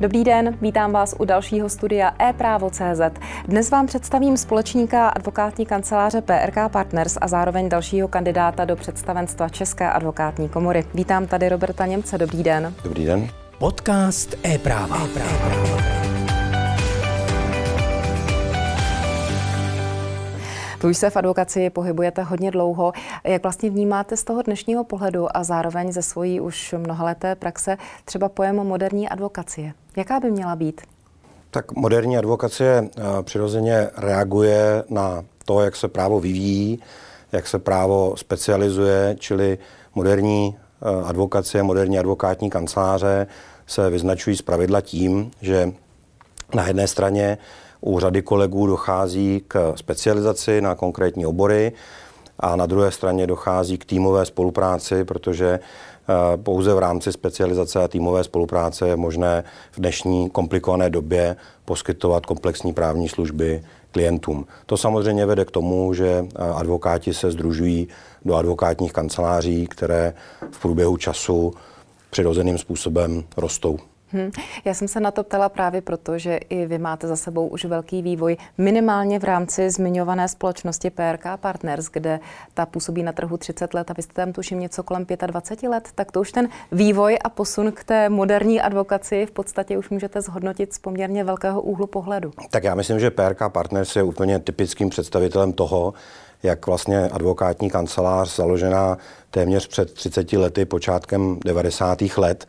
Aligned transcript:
Dobrý 0.00 0.24
den, 0.24 0.58
vítám 0.60 0.92
vás 0.92 1.14
u 1.18 1.24
dalšího 1.24 1.68
studia 1.68 2.12
e-právo.cz. 2.18 3.20
Dnes 3.48 3.70
vám 3.70 3.86
představím 3.86 4.36
společníka 4.36 5.08
advokátní 5.08 5.66
kanceláře 5.66 6.20
PRK 6.20 6.72
Partners 6.72 7.18
a 7.20 7.28
zároveň 7.28 7.68
dalšího 7.68 8.08
kandidáta 8.08 8.64
do 8.64 8.76
představenstva 8.76 9.48
České 9.48 9.90
advokátní 9.90 10.48
komory. 10.48 10.84
Vítám 10.94 11.26
tady 11.26 11.48
Roberta 11.48 11.86
Němce, 11.86 12.18
dobrý 12.18 12.42
den. 12.42 12.74
Dobrý 12.84 13.04
den. 13.04 13.28
Podcast 13.58 14.34
e-práva. 14.46 14.98
e-práva. 15.04 15.95
Vy 20.86 20.90
už 20.90 20.98
se 20.98 21.10
v 21.10 21.16
advokaci 21.16 21.70
pohybujete 21.70 22.22
hodně 22.22 22.50
dlouho. 22.50 22.92
Jak 23.24 23.42
vlastně 23.42 23.70
vnímáte 23.70 24.16
z 24.16 24.24
toho 24.24 24.42
dnešního 24.42 24.84
pohledu 24.84 25.36
a 25.36 25.44
zároveň 25.44 25.92
ze 25.92 26.02
svojí 26.02 26.40
už 26.40 26.74
mnohaleté 26.78 27.34
praxe 27.34 27.76
třeba 28.04 28.28
pojem 28.28 28.56
moderní 28.56 29.08
advokacie? 29.08 29.72
Jaká 29.96 30.20
by 30.20 30.30
měla 30.30 30.56
být? 30.56 30.80
Tak 31.50 31.72
moderní 31.72 32.18
advokacie 32.18 32.88
eh, 32.96 33.02
přirozeně 33.22 33.90
reaguje 33.96 34.84
na 34.88 35.24
to, 35.44 35.60
jak 35.60 35.76
se 35.76 35.88
právo 35.88 36.20
vyvíjí, 36.20 36.82
jak 37.32 37.46
se 37.46 37.58
právo 37.58 38.14
specializuje, 38.16 39.16
čili 39.18 39.58
moderní 39.94 40.56
eh, 40.56 41.04
advokacie, 41.04 41.62
moderní 41.62 41.98
advokátní 41.98 42.50
kanceláře 42.50 43.26
se 43.66 43.90
vyznačují 43.90 44.36
zpravidla 44.36 44.80
tím, 44.80 45.30
že 45.40 45.72
na 46.54 46.66
jedné 46.66 46.88
straně 46.88 47.38
u 47.80 47.98
řady 47.98 48.22
kolegů 48.22 48.66
dochází 48.66 49.42
k 49.48 49.72
specializaci 49.76 50.60
na 50.60 50.74
konkrétní 50.74 51.26
obory 51.26 51.72
a 52.40 52.56
na 52.56 52.66
druhé 52.66 52.90
straně 52.90 53.26
dochází 53.26 53.78
k 53.78 53.84
týmové 53.84 54.24
spolupráci, 54.24 55.04
protože 55.04 55.46
eh, 55.48 56.36
pouze 56.36 56.74
v 56.74 56.78
rámci 56.78 57.12
specializace 57.12 57.84
a 57.84 57.88
týmové 57.88 58.24
spolupráce 58.24 58.88
je 58.88 58.96
možné 58.96 59.44
v 59.72 59.80
dnešní 59.80 60.30
komplikované 60.30 60.90
době 60.90 61.36
poskytovat 61.64 62.26
komplexní 62.26 62.72
právní 62.72 63.08
služby 63.08 63.62
klientům. 63.92 64.46
To 64.66 64.76
samozřejmě 64.76 65.26
vede 65.26 65.44
k 65.44 65.50
tomu, 65.50 65.94
že 65.94 66.08
eh, 66.08 66.42
advokáti 66.54 67.14
se 67.14 67.30
združují 67.30 67.88
do 68.24 68.34
advokátních 68.34 68.92
kanceláří, 68.92 69.66
které 69.66 70.14
v 70.50 70.60
průběhu 70.60 70.96
času 70.96 71.54
přirozeným 72.10 72.58
způsobem 72.58 73.24
rostou. 73.36 73.78
Hmm. 74.12 74.30
Já 74.64 74.74
jsem 74.74 74.88
se 74.88 75.00
na 75.00 75.10
to 75.10 75.22
ptala 75.22 75.48
právě 75.48 75.82
proto, 75.82 76.18
že 76.18 76.36
i 76.36 76.66
vy 76.66 76.78
máte 76.78 77.08
za 77.08 77.16
sebou 77.16 77.46
už 77.46 77.64
velký 77.64 78.02
vývoj, 78.02 78.36
minimálně 78.58 79.18
v 79.18 79.24
rámci 79.24 79.70
zmiňované 79.70 80.28
společnosti 80.28 80.90
PRK 80.90 81.24
Partners, 81.36 81.86
kde 81.92 82.20
ta 82.54 82.66
působí 82.66 83.02
na 83.02 83.12
trhu 83.12 83.36
30 83.36 83.74
let 83.74 83.90
a 83.90 83.94
vy 83.96 84.02
jste 84.02 84.12
tam 84.12 84.32
tuším 84.32 84.60
něco 84.60 84.82
kolem 84.82 85.06
25 85.26 85.68
let, 85.68 85.88
tak 85.94 86.12
to 86.12 86.20
už 86.20 86.32
ten 86.32 86.48
vývoj 86.72 87.18
a 87.24 87.28
posun 87.28 87.72
k 87.72 87.84
té 87.84 88.08
moderní 88.08 88.60
advokaci 88.60 89.26
v 89.26 89.30
podstatě 89.30 89.78
už 89.78 89.90
můžete 89.90 90.20
zhodnotit 90.20 90.74
z 90.74 90.78
poměrně 90.78 91.24
velkého 91.24 91.62
úhlu 91.62 91.86
pohledu. 91.86 92.30
Tak 92.50 92.64
já 92.64 92.74
myslím, 92.74 93.00
že 93.00 93.10
PRK 93.10 93.42
Partners 93.48 93.96
je 93.96 94.02
úplně 94.02 94.38
typickým 94.38 94.90
představitelem 94.90 95.52
toho, 95.52 95.94
jak 96.42 96.66
vlastně 96.66 97.08
advokátní 97.08 97.70
kancelář 97.70 98.36
založená 98.36 98.98
téměř 99.30 99.66
před 99.66 99.92
30 99.92 100.32
lety, 100.32 100.64
počátkem 100.64 101.38
90. 101.44 101.98
let, 102.16 102.46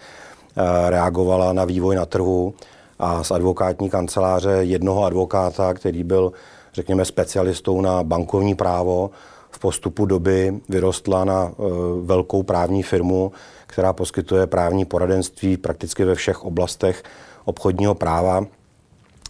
reagovala 0.90 1.54
na 1.54 1.66
vývoj 1.66 1.96
na 1.96 2.06
trhu 2.06 2.54
a 3.00 3.24
z 3.24 3.32
advokátní 3.32 3.90
kanceláře 3.90 4.50
jednoho 4.50 5.04
advokáta, 5.04 5.74
který 5.74 6.04
byl, 6.04 6.32
řekněme, 6.74 7.06
specialistou 7.06 7.82
na 7.82 8.04
bankovní 8.04 8.56
právo, 8.56 9.10
v 9.52 9.60
postupu 9.60 10.06
doby 10.06 10.60
vyrostla 10.70 11.26
na 11.26 11.52
eh, 11.52 11.64
velkou 12.02 12.44
právní 12.44 12.84
firmu, 12.84 13.32
která 13.68 13.94
poskytuje 13.94 14.48
právní 14.48 14.86
poradenství 14.86 15.58
prakticky 15.58 16.06
ve 16.06 16.16
všech 16.16 16.46
oblastech 16.46 17.04
obchodního 17.46 17.96
práva 17.96 18.46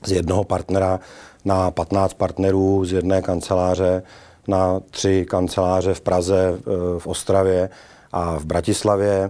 z 0.05 0.11
jednoho 0.11 0.43
partnera 0.43 0.99
na 1.45 1.71
15 1.71 2.13
partnerů 2.13 2.85
z 2.85 2.91
jedné 2.91 3.21
kanceláře 3.21 4.03
na 4.47 4.79
tři 4.91 5.25
kanceláře 5.29 5.93
v 5.93 6.01
Praze, 6.01 6.59
eh, 6.59 6.99
v 6.99 7.07
Ostravě 7.07 7.69
a 8.11 8.39
v 8.39 8.45
Bratislavě. 8.45 9.29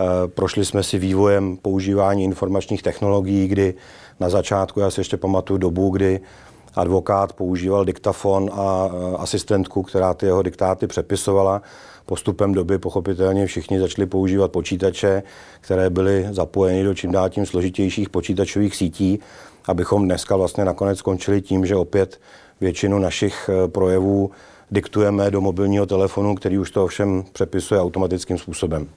Eh, 0.00 0.28
prošli 0.28 0.64
jsme 0.64 0.82
si 0.82 0.98
vývojem 0.98 1.56
používání 1.56 2.24
informačních 2.24 2.82
technologií, 2.82 3.48
kdy 3.48 3.74
na 4.20 4.28
začátku, 4.28 4.80
já 4.80 4.90
si 4.90 5.00
ještě 5.00 5.16
pamatuju 5.16 5.58
dobu, 5.58 5.90
kdy 5.90 6.20
advokát 6.74 7.32
používal 7.32 7.84
diktafon 7.84 8.50
a 8.52 8.88
eh, 8.88 9.16
asistentku, 9.16 9.82
která 9.82 10.14
ty 10.14 10.26
jeho 10.26 10.42
diktáty 10.42 10.86
přepisovala. 10.86 11.62
Postupem 12.06 12.52
doby 12.52 12.78
pochopitelně 12.78 13.46
všichni 13.46 13.80
začali 13.80 14.06
používat 14.06 14.52
počítače, 14.52 15.22
které 15.60 15.90
byly 15.90 16.28
zapojeny 16.30 16.84
do 16.84 16.94
čím 16.94 17.12
dál 17.12 17.28
tím 17.28 17.46
složitějších 17.46 18.10
počítačových 18.10 18.76
sítí, 18.76 19.20
abychom 19.66 20.04
dneska 20.04 20.36
vlastně 20.36 20.64
nakonec 20.64 20.98
skončili 20.98 21.42
tím, 21.42 21.66
že 21.66 21.76
opět 21.76 22.20
většinu 22.60 22.98
našich 22.98 23.50
eh, 23.52 23.68
projevů 23.68 24.30
diktujeme 24.70 25.30
do 25.30 25.40
mobilního 25.40 25.86
telefonu, 25.86 26.34
který 26.34 26.58
už 26.58 26.70
to 26.70 26.84
ovšem 26.84 27.24
přepisuje 27.32 27.80
automatickým 27.80 28.38
způsobem. 28.38 28.88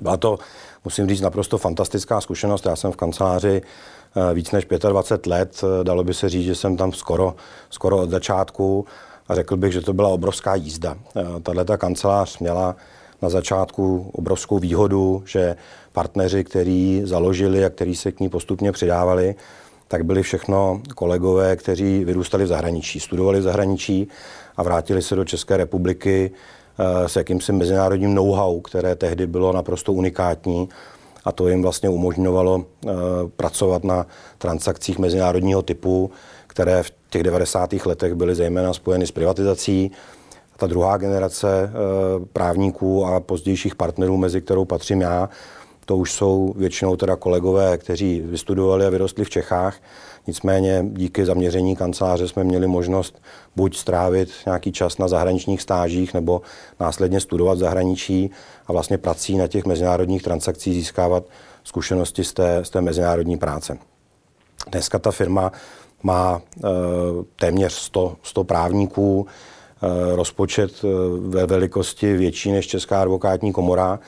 Byla 0.00 0.16
to, 0.16 0.38
musím 0.84 1.08
říct, 1.08 1.20
naprosto 1.20 1.58
fantastická 1.58 2.20
zkušenost. 2.20 2.66
Já 2.66 2.76
jsem 2.76 2.92
v 2.92 2.96
kanceláři 2.96 3.62
eh, 4.30 4.34
víc 4.34 4.50
než 4.50 4.66
25 4.88 5.30
let. 5.30 5.64
Eh, 5.64 5.84
dalo 5.84 6.04
by 6.04 6.14
se 6.14 6.28
říct, 6.28 6.44
že 6.44 6.54
jsem 6.54 6.76
tam 6.76 6.92
skoro, 6.92 7.34
skoro 7.70 7.98
od 7.98 8.10
začátku 8.10 8.86
a 9.28 9.34
řekl 9.34 9.56
bych, 9.56 9.72
že 9.72 9.80
to 9.80 9.92
byla 9.92 10.08
obrovská 10.08 10.54
jízda. 10.54 10.96
Eh, 11.16 11.40
Tahle 11.42 11.64
ta 11.64 11.76
kancelář 11.76 12.38
měla 12.38 12.76
na 13.22 13.28
začátku 13.28 14.10
obrovskou 14.12 14.58
výhodu, 14.58 15.22
že 15.26 15.56
partneři, 15.92 16.44
kteří 16.44 17.02
založili 17.04 17.64
a 17.64 17.70
kteří 17.70 17.96
se 17.96 18.12
k 18.12 18.20
ní 18.20 18.28
postupně 18.28 18.72
přidávali, 18.72 19.34
tak 19.88 20.04
byli 20.04 20.22
všechno 20.22 20.82
kolegové, 20.94 21.56
kteří 21.56 22.04
vyrůstali 22.04 22.44
v 22.44 22.46
zahraničí, 22.46 23.00
studovali 23.00 23.40
v 23.40 23.42
zahraničí 23.42 24.08
a 24.56 24.62
vrátili 24.62 25.02
se 25.02 25.16
do 25.16 25.24
České 25.24 25.56
republiky 25.56 26.30
s 27.06 27.16
jakýmsi 27.16 27.52
mezinárodním 27.52 28.14
know-how, 28.14 28.60
které 28.60 28.94
tehdy 28.94 29.26
bylo 29.26 29.52
naprosto 29.52 29.92
unikátní 29.92 30.68
a 31.24 31.32
to 31.32 31.48
jim 31.48 31.62
vlastně 31.62 31.88
umožňovalo 31.88 32.64
eh, 32.64 32.90
pracovat 33.36 33.84
na 33.84 34.06
transakcích 34.38 34.98
mezinárodního 34.98 35.62
typu, 35.62 36.10
které 36.46 36.82
v 36.82 36.92
těch 37.10 37.22
90. 37.22 37.72
letech 37.72 38.14
byly 38.14 38.34
zejména 38.34 38.72
spojeny 38.72 39.06
s 39.06 39.10
privatizací. 39.10 39.90
Ta 40.56 40.66
druhá 40.66 40.96
generace 40.96 41.48
eh, 41.64 41.70
právníků 42.32 43.06
a 43.06 43.20
pozdějších 43.20 43.74
partnerů, 43.74 44.16
mezi 44.16 44.40
kterou 44.40 44.64
patřím 44.64 45.00
já, 45.00 45.28
to 45.86 45.96
už 45.96 46.12
jsou 46.12 46.54
většinou 46.56 46.96
teda 46.96 47.16
kolegové, 47.16 47.78
kteří 47.78 48.20
vystudovali 48.20 48.86
a 48.86 48.90
vyrostli 48.90 49.24
v 49.24 49.30
Čechách 49.30 49.76
Nicméně 50.26 50.84
díky 50.88 51.26
zaměření 51.26 51.76
kanceláře 51.76 52.28
jsme 52.28 52.44
měli 52.44 52.66
možnost 52.66 53.22
buď 53.56 53.76
strávit 53.76 54.28
nějaký 54.46 54.72
čas 54.72 54.98
na 54.98 55.08
zahraničních 55.08 55.62
stážích 55.62 56.14
nebo 56.14 56.42
následně 56.80 57.20
studovat 57.20 57.54
v 57.54 57.60
zahraničí 57.60 58.30
a 58.66 58.72
vlastně 58.72 58.98
prací 58.98 59.36
na 59.36 59.46
těch 59.46 59.64
mezinárodních 59.64 60.22
transakcích 60.22 60.74
získávat 60.74 61.24
zkušenosti 61.64 62.24
z 62.24 62.32
té, 62.32 62.64
z 62.64 62.70
té 62.70 62.80
mezinárodní 62.80 63.36
práce. 63.36 63.78
Dneska 64.70 64.98
ta 64.98 65.10
firma 65.10 65.52
má 66.02 66.42
e, 66.56 66.68
téměř 67.36 67.72
100, 67.72 68.16
100 68.22 68.44
právníků, 68.44 69.26
e, 69.82 70.16
rozpočet 70.16 70.72
e, 70.84 70.88
ve 71.20 71.46
velikosti 71.46 72.16
větší 72.16 72.52
než 72.52 72.66
Česká 72.66 73.02
advokátní 73.02 73.52
komora 73.52 73.98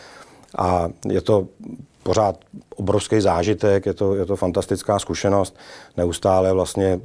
a 0.58 0.88
je 1.08 1.20
to 1.20 1.46
pořád 2.04 2.36
obrovský 2.76 3.20
zážitek, 3.20 3.86
je 3.86 3.94
to, 3.94 4.14
je 4.14 4.26
to 4.26 4.36
fantastická 4.36 4.98
zkušenost. 4.98 5.56
Neustále 5.96 6.52
vlastně 6.52 7.00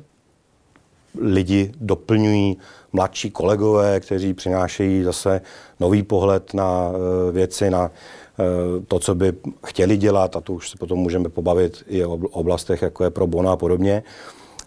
lidi 1.22 1.72
doplňují 1.82 2.58
mladší 2.94 3.32
kolegové, 3.32 4.00
kteří 4.00 4.34
přinášejí 4.34 5.04
zase 5.04 5.42
nový 5.80 6.04
pohled 6.04 6.54
na 6.54 6.90
uh, 6.90 6.96
věci, 7.32 7.70
na 7.70 7.84
uh, 7.84 8.84
to, 8.88 9.00
co 9.00 9.16
by 9.16 9.34
chtěli 9.66 9.98
dělat 9.98 10.36
a 10.36 10.42
to 10.42 10.54
už 10.54 10.70
se 10.70 10.78
potom 10.78 11.00
můžeme 11.00 11.30
pobavit 11.30 11.84
i 11.88 12.06
o 12.06 12.14
oblastech, 12.14 12.82
jako 12.82 13.04
je 13.04 13.10
pro 13.10 13.28
Bona 13.28 13.54
a 13.54 13.56
podobně. 13.56 14.04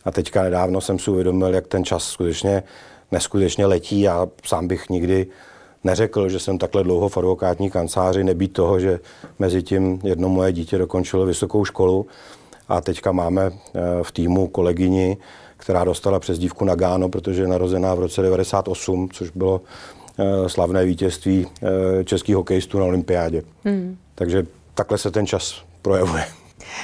A 0.05 0.11
teďka 0.11 0.43
nedávno 0.43 0.81
jsem 0.81 0.99
si 0.99 1.11
uvědomil, 1.11 1.55
jak 1.55 1.67
ten 1.67 1.85
čas 1.85 2.05
skutečně 2.05 2.63
neskutečně 3.13 3.67
letí. 3.67 4.09
a 4.09 4.29
sám 4.47 4.69
bych 4.69 4.89
nikdy 4.89 5.27
neřekl, 5.85 6.29
že 6.29 6.39
jsem 6.39 6.59
takhle 6.59 6.83
dlouho 6.85 7.09
v 7.09 7.17
advokátní 7.17 7.71
kanceláři, 7.71 8.25
nebýt 8.25 8.53
toho, 8.53 8.81
že 8.81 9.01
mezi 9.39 9.63
tím 9.63 10.01
jedno 10.03 10.29
moje 10.29 10.53
dítě 10.53 10.79
dokončilo 10.79 11.27
vysokou 11.27 11.65
školu 11.65 12.07
a 12.69 12.81
teďka 12.81 13.13
máme 13.13 13.51
eh, 13.53 13.81
v 14.03 14.13
týmu 14.13 14.49
kolegyni, 14.49 15.17
která 15.57 15.85
dostala 15.85 16.21
přezdívku 16.21 16.65
Nagano, 16.65 17.09
protože 17.09 17.43
je 17.43 17.49
narozená 17.49 17.95
v 17.95 18.01
roce 18.01 18.23
98, 18.23 19.09
což 19.13 19.31
bylo 19.31 19.61
eh, 20.19 20.49
slavné 20.49 20.85
vítězství 20.85 21.47
eh, 21.47 22.05
českých 22.05 22.37
hokejistů 22.37 22.79
na 22.79 22.85
olympiádě. 22.85 23.43
Hmm. 23.65 23.97
Takže 24.15 24.47
takhle 24.75 24.99
se 24.99 25.11
ten 25.11 25.27
čas 25.27 25.63
projevuje. 25.83 26.25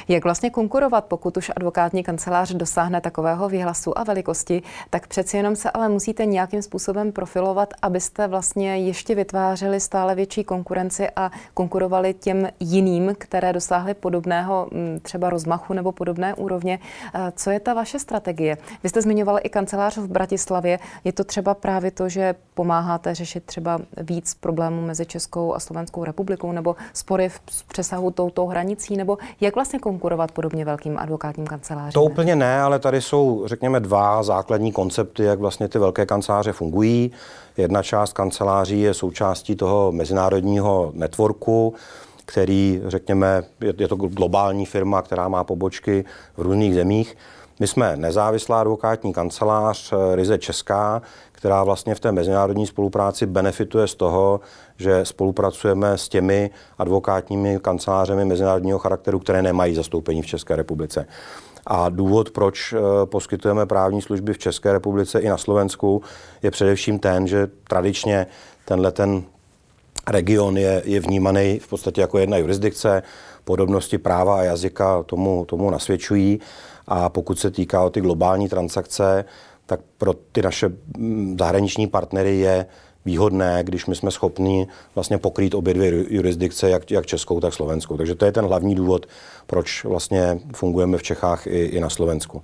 Jak 0.09 0.25
vlastně 0.25 0.51
konkurovat, 0.51 1.05
pokud 1.05 1.37
už 1.37 1.51
advokátní 1.57 2.05
kancelář 2.05 2.53
dosáhne 2.53 3.01
takového 3.01 3.49
výhlasu 3.49 3.99
a 3.99 4.05
velikosti, 4.05 4.63
tak 4.91 5.07
přeci 5.07 5.37
jenom 5.37 5.57
se 5.57 5.71
ale 5.71 5.89
musíte 5.89 6.27
nějakým 6.27 6.63
způsobem 6.63 7.13
profilovat, 7.13 7.75
abyste 7.83 8.27
vlastně 8.27 8.79
ještě 8.79 9.15
vytvářeli 9.15 9.81
stále 9.81 10.15
větší 10.15 10.45
konkurenci 10.45 11.09
a 11.17 11.31
konkurovali 11.55 12.15
těm 12.15 12.49
jiným, 12.61 13.15
které 13.19 13.53
dosáhly 13.53 13.95
podobného 13.95 14.69
mm, 14.73 15.01
třeba 15.03 15.31
rozmachu 15.31 15.75
nebo 15.75 15.93
podobné 15.93 16.35
úrovně. 16.35 16.79
Eh, 17.15 17.33
co 17.37 17.51
je 17.51 17.61
ta 17.61 17.75
vaše 17.75 17.99
strategie? 17.99 18.57
Vy 18.83 18.89
jste 18.89 19.03
zmiňoval 19.03 19.39
i 19.43 19.49
kancelář 19.49 19.97
v 19.97 20.09
Bratislavě. 20.09 20.79
Je 21.05 21.13
to 21.13 21.25
třeba 21.25 21.55
právě 21.55 21.91
to, 21.91 22.09
že 22.09 22.35
pomáháte 22.55 23.15
řešit 23.15 23.45
třeba 23.45 23.79
víc 23.97 24.35
problémů 24.35 24.87
mezi 24.87 25.07
Českou 25.07 25.55
a 25.55 25.61
Slovenskou 25.61 26.05
republikou 26.05 26.53
nebo 26.53 26.77
spory 26.93 27.29
v 27.29 27.65
přesahu 27.69 28.11
touto 28.11 28.47
hranicí, 28.47 28.97
nebo 28.97 29.19
jak 29.41 29.55
vlastně 29.55 29.79
konkurovat 29.89 30.33
podobně 30.33 30.65
velkým 30.65 30.99
advokátním 30.99 31.47
kancelářím? 31.47 31.93
To 31.93 32.03
úplně 32.03 32.37
ne, 32.37 32.61
ale 32.61 32.79
tady 32.79 33.01
jsou, 33.01 33.43
řekněme, 33.47 33.81
dva 33.81 34.23
základní 34.23 34.73
koncepty, 34.73 35.23
jak 35.25 35.39
vlastně 35.39 35.69
ty 35.69 35.79
velké 35.79 36.07
kanceláře 36.07 36.53
fungují. 36.53 37.13
Jedna 37.57 37.83
část 37.83 38.13
kanceláří 38.13 38.81
je 38.81 38.95
součástí 38.95 39.57
toho 39.57 39.93
mezinárodního 39.93 40.91
networku, 40.95 41.75
který, 42.25 42.83
řekněme, 42.87 43.43
je, 43.61 43.75
je 43.79 43.89
to 43.89 43.97
globální 43.97 44.67
firma, 44.67 45.03
která 45.03 45.29
má 45.29 45.45
pobočky 45.45 46.05
v 46.37 46.43
různých 46.43 46.75
zemích. 46.75 47.17
My 47.61 47.67
jsme 47.67 47.97
nezávislá 47.97 48.61
advokátní 48.61 49.13
kancelář, 49.13 49.93
eh, 49.93 50.17
ryze 50.17 50.39
česká, 50.39 51.03
která 51.33 51.65
vlastně 51.65 51.95
v 51.95 52.01
té 52.01 52.13
mezinárodní 52.13 52.67
spolupráci 52.67 53.27
benefituje 53.27 53.87
z 53.87 53.95
toho, 53.95 54.41
že 54.77 55.05
spolupracujeme 55.05 55.99
s 55.99 56.09
těmi 56.09 56.51
advokátními 56.79 57.59
kancelářemi 57.63 58.25
mezinárodního 58.25 58.79
charakteru, 58.79 59.19
které 59.19 59.43
nemají 59.43 59.75
zastoupení 59.75 60.23
v 60.23 60.27
České 60.27 60.57
republice. 60.57 61.07
A 61.67 61.89
důvod, 61.89 62.31
proč 62.31 62.73
eh, 62.73 63.07
poskytujeme 63.07 63.67
právní 63.67 64.03
služby 64.03 64.33
v 64.33 64.39
České 64.39 64.73
republice 64.73 65.21
i 65.21 65.29
na 65.29 65.39
Slovensku, 65.39 66.03
je 66.43 66.51
především 66.51 66.99
ten, 66.99 67.27
že 67.27 67.49
tradičně 67.69 68.27
tenhle 68.65 68.93
ten 68.93 69.23
region 70.09 70.57
je, 70.57 70.83
je 70.85 71.01
vnímaný 71.01 71.59
v 71.59 71.69
podstatě 71.69 72.01
jako 72.01 72.19
jedna 72.19 72.37
jurisdikce, 72.37 73.03
podobnosti 73.45 73.99
práva 73.99 74.39
a 74.39 74.43
jazyka 74.43 75.03
tomu, 75.03 75.45
tomu 75.45 75.71
nasvědčují. 75.71 76.41
A 76.89 77.09
pokud 77.09 77.39
se 77.39 77.51
týká 77.51 77.83
o 77.83 77.91
ty 77.91 78.01
globální 78.01 78.49
transakce, 78.49 79.25
tak 79.67 79.81
pro 79.99 80.13
ty 80.33 80.43
naše 80.43 80.69
mm, 80.97 81.37
zahraniční 81.39 81.87
partnery 81.87 82.37
je 82.37 82.67
výhodné, 83.05 83.61
když 83.65 83.87
my 83.87 83.95
jsme 83.95 84.11
schopni 84.11 84.67
vlastně 84.95 85.19
pokrýt 85.19 85.55
obě 85.55 85.75
dvě 85.75 86.05
jurisdikce, 86.15 86.71
jak, 86.71 86.91
jak 86.91 87.07
českou, 87.07 87.41
tak 87.41 87.55
slovenskou. 87.55 87.97
Takže 87.97 88.15
to 88.15 88.25
je 88.25 88.33
ten 88.33 88.45
hlavní 88.45 88.75
důvod, 88.75 89.07
proč 89.47 89.85
vlastně 89.85 90.39
fungujeme 90.55 90.99
v 90.99 91.03
Čechách 91.03 91.47
i, 91.47 91.65
i 91.65 91.81
na 91.81 91.91
Slovensku. 91.91 92.43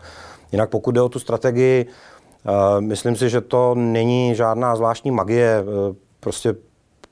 Jinak 0.52 0.70
pokud 0.70 0.90
jde 0.92 1.00
o 1.00 1.08
tu 1.08 1.18
strategii, 1.18 1.86
uh, 1.86 2.80
myslím 2.80 3.16
si, 3.16 3.30
že 3.30 3.40
to 3.40 3.74
není 3.74 4.34
žádná 4.34 4.76
zvláštní 4.76 5.10
magie. 5.10 5.62
Uh, 5.62 5.96
prostě 6.20 6.54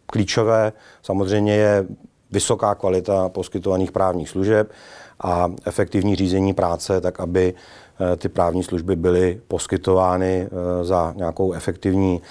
klíčové 0.06 0.72
samozřejmě 1.02 1.54
je 1.54 1.86
vysoká 2.30 2.74
kvalita 2.74 3.28
poskytovaných 3.28 3.92
právních 3.92 4.28
služeb 4.28 4.72
a 5.22 5.48
efektivní 5.66 6.16
řízení 6.16 6.54
práce, 6.54 7.00
tak 7.00 7.20
aby 7.20 7.54
eh, 7.54 8.16
ty 8.16 8.28
právní 8.28 8.62
služby 8.62 8.96
byly 8.96 9.40
poskytovány 9.48 10.48
eh, 10.50 10.84
za 10.84 11.12
nějakou 11.16 11.52
efektivní 11.52 12.22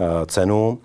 eh, 0.00 0.26
cenu. 0.26 0.78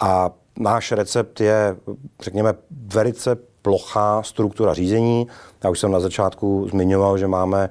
A 0.00 0.30
náš 0.58 0.92
recept 0.92 1.40
je, 1.40 1.76
řekněme, 2.22 2.54
velice 2.70 3.36
plochá 3.62 4.22
struktura 4.22 4.74
řízení. 4.74 5.26
Já 5.64 5.70
už 5.70 5.78
jsem 5.78 5.90
na 5.90 6.00
začátku 6.00 6.68
zmiňoval, 6.70 7.18
že 7.18 7.26
máme 7.26 7.70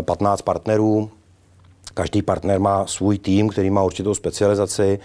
15 0.00 0.42
partnerů. 0.42 1.10
Každý 1.94 2.22
partner 2.22 2.60
má 2.60 2.86
svůj 2.86 3.18
tým, 3.18 3.48
který 3.48 3.70
má 3.70 3.82
určitou 3.82 4.14
specializaci. 4.14 4.98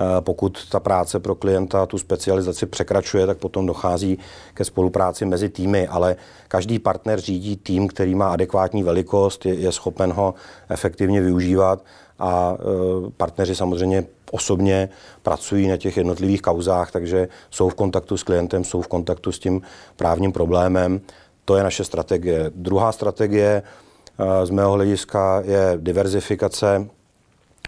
Eh, 0.00 0.20
pokud 0.20 0.68
ta 0.68 0.80
práce 0.80 1.20
pro 1.20 1.34
klienta 1.34 1.86
tu 1.86 1.98
specializaci 1.98 2.66
překračuje, 2.66 3.26
tak 3.26 3.38
potom 3.38 3.66
dochází 3.66 4.18
ke 4.54 4.64
spolupráci 4.64 5.24
mezi 5.24 5.48
týmy, 5.48 5.88
ale 5.88 6.16
každý 6.48 6.78
partner 6.78 7.20
řídí 7.20 7.56
tým, 7.56 7.88
který 7.88 8.14
má 8.14 8.32
adekvátní 8.32 8.82
velikost, 8.82 9.46
je, 9.46 9.54
je 9.54 9.72
schopen 9.72 10.12
ho 10.12 10.34
efektivně 10.68 11.20
využívat 11.20 11.84
a 12.18 12.54
eh, 12.54 13.10
partneři 13.16 13.54
samozřejmě 13.54 14.04
osobně 14.30 14.88
pracují 15.22 15.68
na 15.68 15.76
těch 15.76 15.96
jednotlivých 15.96 16.42
kauzách, 16.42 16.90
takže 16.90 17.28
jsou 17.50 17.68
v 17.68 17.74
kontaktu 17.74 18.16
s 18.16 18.22
klientem, 18.22 18.64
jsou 18.64 18.82
v 18.82 18.88
kontaktu 18.88 19.32
s 19.32 19.38
tím 19.38 19.62
právním 19.96 20.32
problémem. 20.32 21.00
To 21.44 21.56
je 21.56 21.62
naše 21.62 21.84
strategie. 21.84 22.50
Druhá 22.54 22.92
strategie 22.92 23.62
eh, 23.62 24.46
z 24.46 24.50
mého 24.50 24.72
hlediska 24.72 25.42
je 25.44 25.72
diverzifikace 25.76 26.88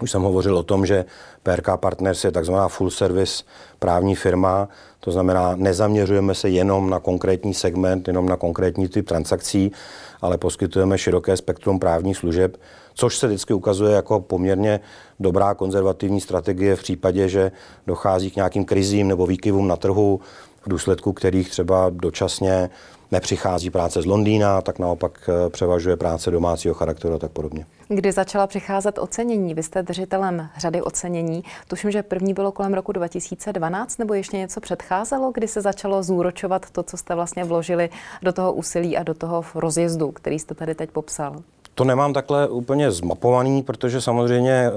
už 0.02 0.10
jsem 0.10 0.22
hovořil 0.22 0.58
o 0.58 0.62
tom, 0.62 0.86
že 0.86 1.04
PRK 1.42 1.68
Partners 1.76 2.24
je 2.24 2.32
takzvaná 2.32 2.68
full 2.68 2.90
service 2.90 3.44
právní 3.78 4.14
firma, 4.14 4.68
to 5.00 5.10
znamená, 5.12 5.56
nezaměřujeme 5.56 6.34
se 6.34 6.48
jenom 6.48 6.90
na 6.90 7.00
konkrétní 7.00 7.54
segment, 7.54 8.08
jenom 8.08 8.28
na 8.28 8.36
konkrétní 8.36 8.88
typ 8.88 9.08
transakcí, 9.08 9.72
ale 10.20 10.38
poskytujeme 10.38 10.98
široké 10.98 11.36
spektrum 11.36 11.78
právních 11.78 12.16
služeb, 12.16 12.56
což 12.94 13.16
se 13.16 13.26
vždycky 13.26 13.54
ukazuje 13.54 13.94
jako 13.94 14.20
poměrně 14.20 14.80
dobrá 15.22 15.54
konzervativní 15.54 16.20
strategie 16.20 16.76
v 16.76 16.82
případě, 16.82 17.28
že 17.28 17.52
dochází 17.86 18.30
k 18.30 18.36
nějakým 18.36 18.64
krizím 18.64 19.08
nebo 19.08 19.26
výkyvům 19.26 19.68
na 19.68 19.76
trhu, 19.76 20.20
v 20.62 20.68
důsledku 20.68 21.12
kterých 21.12 21.50
třeba 21.50 21.90
dočasně 21.90 22.70
nepřichází 23.12 23.70
práce 23.70 24.02
z 24.02 24.06
Londýna, 24.06 24.60
tak 24.60 24.78
naopak 24.78 25.28
eh, 25.28 25.50
převažuje 25.50 25.96
práce 25.96 26.30
domácího 26.30 26.74
charakteru 26.74 27.14
a 27.14 27.18
tak 27.18 27.30
podobně. 27.32 27.66
Kdy 27.88 28.12
začala 28.12 28.46
přicházet 28.46 28.98
ocenění? 28.98 29.54
Vy 29.54 29.62
jste 29.62 29.82
držitelem 29.82 30.48
řady 30.56 30.82
ocenění. 30.82 31.44
Tuším, 31.68 31.90
že 31.90 32.02
první 32.02 32.34
bylo 32.34 32.52
kolem 32.52 32.74
roku 32.74 32.92
2012, 32.92 33.98
nebo 33.98 34.14
ještě 34.14 34.36
něco 34.36 34.60
předcházelo, 34.60 35.30
kdy 35.34 35.48
se 35.48 35.60
začalo 35.60 36.02
zúročovat 36.02 36.70
to, 36.70 36.82
co 36.82 36.96
jste 36.96 37.14
vlastně 37.14 37.44
vložili 37.44 37.90
do 38.22 38.32
toho 38.32 38.52
úsilí 38.52 38.96
a 38.96 39.02
do 39.02 39.14
toho 39.14 39.44
rozjezdu, 39.54 40.10
který 40.12 40.38
jste 40.38 40.54
tady 40.54 40.74
teď 40.74 40.90
popsal? 40.90 41.42
To 41.74 41.84
nemám 41.84 42.12
takhle 42.12 42.48
úplně 42.48 42.90
zmapovaný, 42.90 43.62
protože 43.62 44.00
samozřejmě 44.00 44.52
e, 44.52 44.72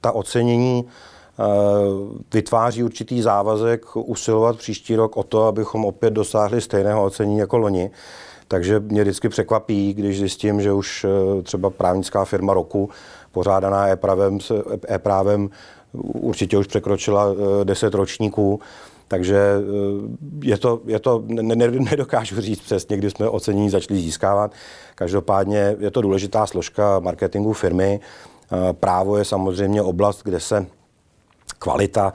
ta 0.00 0.12
ocenění 0.12 0.84
Eh, 1.38 1.44
vytváří 2.34 2.82
určitý 2.82 3.22
závazek 3.22 3.96
usilovat 3.96 4.56
příští 4.56 4.96
rok 4.96 5.16
o 5.16 5.22
to, 5.22 5.44
abychom 5.44 5.84
opět 5.84 6.10
dosáhli 6.10 6.60
stejného 6.60 7.04
ocenění 7.04 7.38
jako 7.38 7.58
loni. 7.58 7.90
Takže 8.48 8.80
mě 8.80 9.02
vždycky 9.02 9.28
překvapí, 9.28 9.94
když 9.94 10.18
zjistím, 10.18 10.60
že 10.60 10.72
už 10.72 11.04
eh, 11.04 11.42
třeba 11.42 11.70
právnická 11.70 12.24
firma 12.24 12.54
roku, 12.54 12.90
pořádaná 13.32 13.88
e-právem, 13.88 14.38
e-právem 14.88 15.50
určitě 16.02 16.58
už 16.58 16.66
překročila 16.66 17.26
10 17.64 17.94
eh, 17.94 17.96
ročníků. 17.96 18.60
Takže 19.08 19.38
je 20.42 20.58
to, 20.58 20.80
je 20.86 20.98
to 20.98 21.22
ne, 21.26 21.68
nedokážu 21.68 22.40
říct 22.40 22.60
přesně, 22.60 22.96
kdy 22.96 23.10
jsme 23.10 23.28
ocenění 23.28 23.70
začali 23.70 24.00
získávat. 24.00 24.52
Každopádně 24.94 25.76
je 25.78 25.90
to 25.90 26.02
důležitá 26.02 26.46
složka 26.46 27.00
marketingu 27.00 27.52
firmy. 27.52 28.00
Právo 28.72 29.16
je 29.16 29.24
samozřejmě 29.24 29.82
oblast, 29.82 30.22
kde 30.24 30.40
se 30.40 30.66
kvalita 31.58 32.12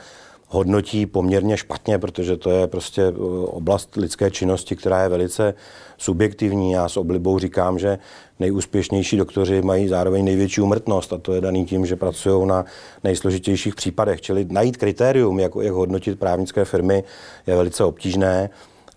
hodnotí 0.52 1.06
poměrně 1.06 1.58
špatně, 1.58 2.00
protože 2.00 2.38
to 2.38 2.52
je 2.52 2.68
prostě 2.68 3.10
uh, 3.10 3.46
oblast 3.50 3.96
lidské 3.96 4.32
činnosti, 4.32 4.76
která 4.76 5.04
je 5.04 5.10
velice 5.10 5.54
subjektivní. 5.98 6.72
Já 6.72 6.90
s 6.90 6.98
oblibou 6.98 7.40
říkám, 7.40 7.80
že 7.80 8.00
nejúspěšnější 8.40 9.18
doktoři 9.18 9.62
mají 9.62 9.88
zároveň 9.88 10.26
největší 10.26 10.62
umrtnost 10.62 11.14
a 11.14 11.18
to 11.18 11.34
je 11.34 11.42
daný 11.42 11.66
tím, 11.66 11.86
že 11.86 11.96
pracují 11.96 12.48
na 12.48 12.66
nejsložitějších 13.04 13.76
případech. 13.76 14.22
Čili 14.22 14.46
najít 14.50 14.78
kritérium, 14.78 15.40
jak, 15.40 15.52
jak 15.62 15.74
hodnotit 15.74 16.20
právnické 16.20 16.66
firmy, 16.66 17.04
je 17.48 17.56
velice 17.56 17.84
obtížné 17.84 18.50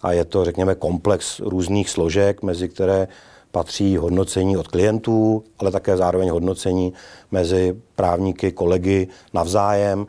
a 0.03 0.13
je 0.13 0.25
to, 0.25 0.45
řekněme, 0.45 0.75
komplex 0.75 1.41
různých 1.41 1.91
složek, 1.91 2.43
mezi 2.43 2.69
které 2.69 3.09
patří 3.51 3.97
hodnocení 3.97 4.57
od 4.57 4.69
klientů, 4.69 5.45
ale 5.59 5.71
také 5.71 5.97
zároveň 5.97 6.29
hodnocení 6.29 6.93
mezi 7.31 7.77
právníky, 7.97 8.53
kolegy 8.53 9.09
navzájem. 9.35 10.07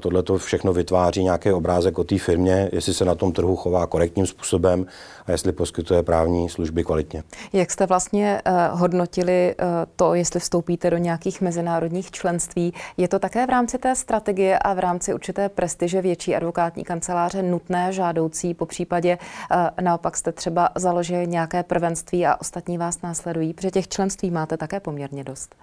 Tohle 0.00 0.22
to 0.22 0.38
všechno 0.38 0.72
vytváří 0.72 1.24
nějaký 1.24 1.52
obrázek 1.52 1.98
o 1.98 2.04
té 2.04 2.18
firmě, 2.18 2.68
jestli 2.72 2.94
se 2.94 3.04
na 3.04 3.14
tom 3.14 3.32
trhu 3.32 3.56
chová 3.56 3.86
korektním 3.86 4.26
způsobem 4.26 4.86
a 5.26 5.32
jestli 5.32 5.52
poskytuje 5.52 6.02
právní 6.02 6.48
služby 6.48 6.84
kvalitně. 6.84 7.22
Jak 7.52 7.70
jste 7.70 7.86
vlastně 7.86 8.42
uh, 8.46 8.80
hodnotili 8.80 9.54
uh, 9.58 9.66
to, 9.96 10.14
jestli 10.14 10.40
vstoupíte 10.40 10.90
do 10.90 10.96
nějakých 10.96 11.40
mezinárodních 11.40 12.10
členství? 12.10 12.74
Je 12.96 13.08
to 13.08 13.18
také 13.18 13.46
v 13.46 13.50
rámci 13.50 13.78
té 13.78 13.96
strategie 13.96 14.58
a 14.58 14.74
v 14.74 14.78
rámci 14.78 15.14
určité 15.14 15.48
prestiže 15.48 16.02
větší 16.02 16.36
advokátní 16.36 16.84
kanceláře 16.84 17.42
nutné, 17.42 17.92
žádoucí, 17.92 18.54
po 18.54 18.66
případě 18.66 19.18
uh, 19.18 19.56
naopak 19.80 20.16
jste 20.16 20.32
třeba 20.32 20.68
založili 20.74 21.26
nějaké 21.26 21.62
prvenství 21.62 22.26
a 22.26 22.40
ostatní 22.40 22.78
vás 22.78 23.02
následují, 23.02 23.54
protože 23.54 23.70
těch 23.70 23.88
členství 23.88 24.30
máte 24.30 24.56
také 24.56 24.80
poměrně 24.80 25.24
dost. 25.24 25.54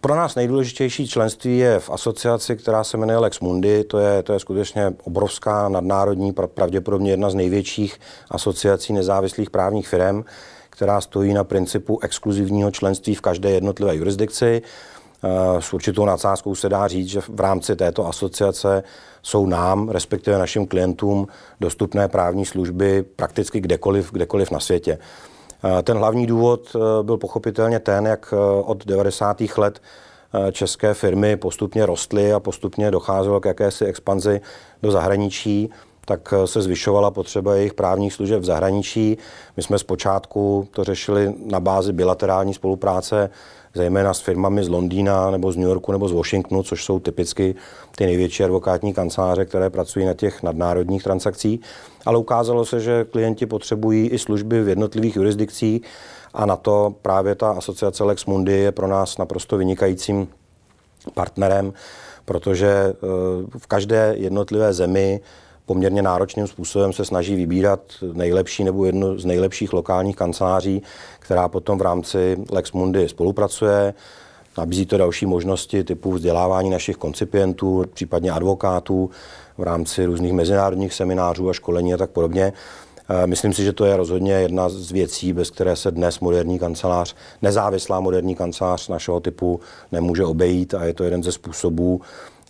Pro 0.00 0.16
nás 0.16 0.34
nejdůležitější 0.34 1.08
členství 1.08 1.58
je 1.58 1.80
v 1.80 1.90
asociaci, 1.90 2.56
která 2.56 2.84
se 2.84 2.96
jmenuje 2.96 3.18
Lex 3.18 3.40
Mundi. 3.40 3.84
To 3.84 3.98
je, 3.98 4.22
to 4.22 4.32
je 4.32 4.38
skutečně 4.38 4.94
obrovská 5.04 5.68
nadnárodní, 5.68 6.32
pravděpodobně 6.32 7.10
jedna 7.10 7.30
z 7.30 7.34
největších 7.34 8.00
asociací 8.30 8.92
nezávislých 8.92 9.50
právních 9.50 9.88
firm, 9.88 10.24
která 10.70 11.00
stojí 11.00 11.34
na 11.34 11.44
principu 11.44 12.00
exkluzivního 12.02 12.70
členství 12.70 13.14
v 13.14 13.20
každé 13.20 13.50
jednotlivé 13.50 13.96
jurisdikci. 13.96 14.62
Eh, 15.24 15.62
s 15.62 15.72
určitou 15.72 16.04
nadsázkou 16.04 16.54
se 16.54 16.68
dá 16.68 16.88
říct, 16.88 17.08
že 17.08 17.20
v 17.20 17.40
rámci 17.40 17.76
této 17.76 18.06
asociace 18.06 18.82
jsou 19.22 19.46
nám, 19.46 19.88
respektive 19.88 20.38
našim 20.38 20.66
klientům, 20.66 21.28
dostupné 21.60 22.08
právní 22.08 22.46
služby 22.46 23.02
prakticky 23.16 23.60
kdekoliv, 23.60 24.12
kdekoliv 24.12 24.50
na 24.50 24.60
světě. 24.60 24.98
Eh, 25.64 25.82
ten 25.82 25.96
hlavní 25.96 26.26
důvod 26.26 26.76
eh, 26.76 27.02
byl 27.02 27.16
pochopitelně 27.16 27.78
ten, 27.78 28.06
jak 28.06 28.34
od 28.64 28.86
90. 28.86 29.42
let 29.56 29.82
české 30.52 30.94
firmy 30.94 31.36
postupně 31.36 31.86
rostly 31.86 32.32
a 32.32 32.40
postupně 32.40 32.90
docházelo 32.90 33.40
k 33.40 33.44
jakési 33.44 33.84
expanzi 33.84 34.40
do 34.82 34.90
zahraničí 34.90 35.70
tak 36.04 36.34
se 36.44 36.62
zvyšovala 36.62 37.10
potřeba 37.10 37.54
jejich 37.54 37.74
právních 37.74 38.12
služeb 38.12 38.42
v 38.42 38.44
zahraničí. 38.44 39.18
My 39.56 39.62
jsme 39.62 39.78
zpočátku 39.78 40.68
to 40.70 40.84
řešili 40.84 41.34
na 41.46 41.60
bázi 41.60 41.92
bilaterální 41.92 42.54
spolupráce 42.54 43.30
zejména 43.74 44.14
s 44.14 44.20
firmami 44.20 44.64
z 44.64 44.68
Londýna 44.68 45.30
nebo 45.30 45.52
z 45.52 45.56
New 45.56 45.68
Yorku 45.68 45.92
nebo 45.92 46.08
z 46.08 46.12
Washingtonu, 46.12 46.62
což 46.62 46.84
jsou 46.84 47.00
typicky 47.00 47.54
ty 47.96 48.06
největší 48.06 48.44
advokátní 48.44 48.94
kanceláře, 48.94 49.44
které 49.44 49.70
pracují 49.70 50.06
na 50.06 50.14
těch 50.14 50.42
nadnárodních 50.42 51.02
transakcích. 51.02 51.60
Ale 52.06 52.18
ukázalo 52.18 52.64
se, 52.64 52.80
že 52.80 53.04
klienti 53.04 53.46
potřebují 53.46 54.08
i 54.08 54.18
služby 54.18 54.62
v 54.62 54.68
jednotlivých 54.68 55.16
jurisdikcích 55.16 55.82
a 56.34 56.46
na 56.46 56.56
to 56.56 56.94
právě 57.02 57.34
ta 57.34 57.50
asociace 57.50 58.04
Lex 58.04 58.26
Mundi 58.26 58.52
je 58.52 58.72
pro 58.72 58.86
nás 58.86 59.18
naprosto 59.18 59.56
vynikajícím 59.56 60.28
partnerem, 61.14 61.72
protože 62.24 62.68
eh, 62.68 62.96
v 63.58 63.66
každé 63.66 64.14
jednotlivé 64.18 64.72
zemi 64.72 65.20
poměrně 65.70 66.02
náročným 66.02 66.46
způsobem 66.46 66.92
se 66.92 67.04
snaží 67.04 67.34
vybírat 67.34 67.80
nejlepší 68.12 68.64
nebo 68.64 68.84
jednu 68.84 69.18
z 69.18 69.24
nejlepších 69.24 69.72
lokálních 69.72 70.16
kanceláří, 70.16 70.82
která 71.18 71.48
potom 71.48 71.78
v 71.78 71.82
rámci 71.82 72.36
Lex 72.50 72.72
Mundi 72.72 73.08
spolupracuje. 73.08 73.94
Nabízí 74.58 74.86
to 74.86 74.98
další 74.98 75.26
možnosti 75.26 75.84
typu 75.84 76.12
vzdělávání 76.12 76.70
našich 76.70 76.96
koncipientů, 76.96 77.84
případně 77.94 78.30
advokátů 78.30 79.10
v 79.58 79.62
rámci 79.62 80.04
různých 80.04 80.32
mezinárodních 80.32 80.94
seminářů 80.94 81.50
a 81.50 81.52
školení 81.52 81.94
a 81.94 81.96
tak 81.96 82.10
podobně. 82.10 82.52
Eh, 83.08 83.26
myslím 83.26 83.52
si, 83.52 83.64
že 83.64 83.72
to 83.72 83.84
je 83.84 83.96
rozhodně 83.96 84.32
jedna 84.32 84.68
z 84.68 84.90
věcí, 84.92 85.32
bez 85.32 85.50
které 85.50 85.76
se 85.76 85.90
dnes 85.90 86.20
moderní 86.20 86.58
kancelář, 86.58 87.14
nezávislá 87.42 88.00
moderní 88.00 88.34
kancelář 88.34 88.88
našeho 88.88 89.20
typu 89.20 89.60
nemůže 89.92 90.24
obejít 90.24 90.74
a 90.74 90.84
je 90.84 90.94
to 90.94 91.04
jeden 91.04 91.22
ze 91.22 91.32
způsobů, 91.32 92.00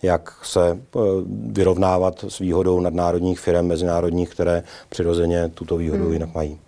jak 0.02 0.32
se 0.42 0.70
eh, 0.70 0.98
vyrovnávat 1.46 2.24
s 2.28 2.38
výhodou 2.38 2.80
nadnárodních 2.80 3.40
firm 3.40 3.66
mezinárodních, 3.66 4.30
které 4.30 4.62
přirozeně 4.88 5.48
tuto 5.48 5.76
výhodu 5.76 6.04
hmm. 6.04 6.12
jinak 6.12 6.34
mají. 6.34 6.58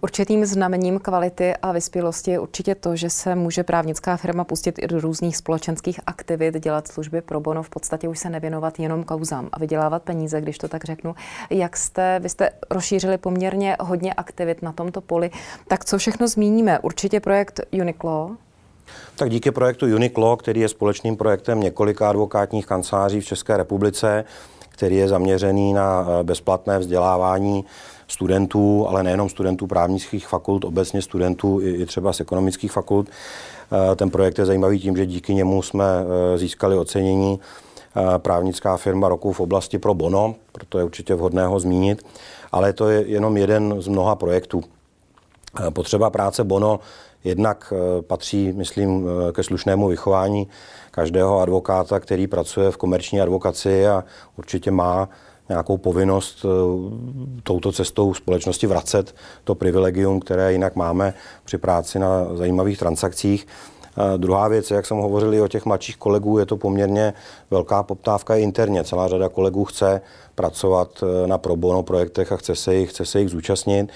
Určitým 0.00 0.46
znamením 0.46 0.98
kvality 0.98 1.54
a 1.62 1.72
vyspělosti 1.72 2.30
je 2.30 2.38
určitě 2.38 2.74
to, 2.74 2.96
že 2.96 3.10
se 3.10 3.34
může 3.34 3.62
právnická 3.62 4.16
firma 4.16 4.44
pustit 4.44 4.78
i 4.78 4.86
do 4.86 5.00
různých 5.00 5.36
společenských 5.36 6.00
aktivit, 6.06 6.54
dělat 6.54 6.88
služby 6.88 7.20
pro 7.20 7.40
bono, 7.40 7.62
v 7.62 7.70
podstatě 7.70 8.08
už 8.08 8.18
se 8.18 8.30
nevěnovat 8.30 8.78
jenom 8.78 9.04
kauzám 9.04 9.48
a 9.52 9.58
vydělávat 9.58 10.02
peníze, 10.02 10.40
když 10.40 10.58
to 10.58 10.68
tak 10.68 10.84
řeknu. 10.84 11.14
Jak 11.50 11.76
jste, 11.76 12.20
vy 12.20 12.28
jste 12.28 12.50
rozšířili 12.70 13.18
poměrně 13.18 13.76
hodně 13.80 14.14
aktivit 14.14 14.62
na 14.62 14.72
tomto 14.72 15.00
poli, 15.00 15.30
tak 15.68 15.84
co 15.84 15.98
všechno 15.98 16.28
zmíníme? 16.28 16.78
Určitě 16.78 17.20
projekt 17.20 17.60
Uniqlo, 17.72 18.36
tak 19.16 19.30
díky 19.30 19.50
projektu 19.50 19.86
Uniqlo, 19.86 20.36
který 20.36 20.60
je 20.60 20.68
společným 20.68 21.16
projektem 21.16 21.60
několika 21.60 22.10
advokátních 22.10 22.66
kanceláří 22.66 23.20
v 23.20 23.26
České 23.26 23.56
republice, 23.56 24.24
který 24.78 24.96
je 24.96 25.08
zaměřený 25.08 25.72
na 25.72 26.06
eh, 26.08 26.22
bezplatné 26.22 26.78
vzdělávání 26.78 27.64
studentů, 28.08 28.86
ale 28.88 29.02
nejenom 29.02 29.28
studentů 29.28 29.66
právnických 29.66 30.26
fakult, 30.26 30.64
obecně 30.64 31.02
studentů 31.02 31.60
i, 31.60 31.70
i 31.70 31.86
třeba 31.86 32.12
z 32.12 32.20
ekonomických 32.20 32.72
fakult. 32.72 33.08
Eh, 33.08 33.96
ten 33.96 34.10
projekt 34.10 34.38
je 34.38 34.46
zajímavý 34.46 34.80
tím, 34.80 34.96
že 34.96 35.06
díky 35.06 35.34
němu 35.34 35.62
jsme 35.62 35.84
eh, 35.84 36.38
získali 36.38 36.76
ocenění 36.76 37.40
právnická 38.18 38.76
firma 38.76 39.08
roku 39.08 39.32
v 39.32 39.40
oblasti 39.40 39.78
pro 39.78 39.94
Bono, 39.94 40.34
proto 40.52 40.78
je 40.78 40.84
určitě 40.84 41.14
vhodné 41.14 41.46
ho 41.46 41.60
zmínit, 41.60 42.06
ale 42.52 42.72
to 42.72 42.88
je 42.88 43.04
jenom 43.06 43.36
jeden 43.36 43.82
z 43.82 43.88
mnoha 43.88 44.14
projektů. 44.14 44.62
Potřeba 45.70 46.10
práce 46.10 46.44
Bono 46.44 46.80
jednak 47.24 47.72
patří, 48.00 48.52
myslím, 48.52 49.08
ke 49.32 49.42
slušnému 49.42 49.88
vychování 49.88 50.48
každého 50.90 51.40
advokáta, 51.40 52.00
který 52.00 52.26
pracuje 52.26 52.70
v 52.70 52.76
komerční 52.76 53.20
advokaci 53.20 53.86
a 53.86 54.04
určitě 54.36 54.70
má 54.70 55.08
nějakou 55.48 55.78
povinnost 55.78 56.44
eh, 56.44 56.48
touto 57.42 57.72
cestou 57.72 58.14
společnosti 58.14 58.66
vracet 58.66 59.14
to 59.44 59.54
privilegium, 59.54 60.20
které 60.20 60.52
jinak 60.52 60.76
máme 60.76 61.14
při 61.44 61.58
práci 61.58 61.98
na 61.98 62.36
zajímavých 62.36 62.78
transakcích. 62.78 63.46
Druhá 64.16 64.48
věc, 64.48 64.70
jak 64.70 64.86
jsem 64.86 64.96
hovořil 64.96 65.42
o 65.42 65.48
těch 65.48 65.64
mladších 65.64 65.96
kolegů, 65.96 66.38
je 66.38 66.46
to 66.46 66.56
poměrně 66.56 67.14
velká 67.50 67.82
poptávka 67.82 68.36
i 68.36 68.42
interně. 68.42 68.84
Celá 68.84 69.08
řada 69.08 69.28
kolegů 69.28 69.64
chce 69.64 70.00
pracovat 70.34 70.88
eh, 71.02 71.26
na 71.26 71.38
pro 71.38 71.56
bono 71.56 71.82
projektech 71.82 72.32
a 72.32 72.36
chce 72.36 72.54
se 72.54 72.74
jich, 72.74 72.90
chce 72.90 73.06
se 73.06 73.20
jich 73.20 73.28
zúčastnit. 73.28 73.90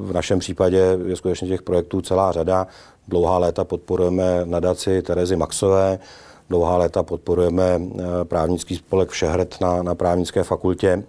V 0.00 0.12
našem 0.12 0.38
případě 0.38 0.98
je 1.06 1.16
skutečně 1.16 1.48
těch 1.48 1.62
projektů 1.62 2.00
celá 2.00 2.32
řada. 2.32 2.66
Dlouhá 3.08 3.38
léta 3.38 3.64
podporujeme 3.64 4.40
nadaci 4.44 5.02
Terezy 5.02 5.36
Maxové, 5.36 5.98
dlouhá 6.48 6.76
léta 6.76 7.02
podporujeme 7.02 7.80
eh, 7.80 8.24
právnický 8.24 8.76
spolek 8.76 9.08
Všehred 9.08 9.60
na, 9.60 9.82
na 9.82 9.94
právnické 9.94 10.42
fakultě 10.42 11.02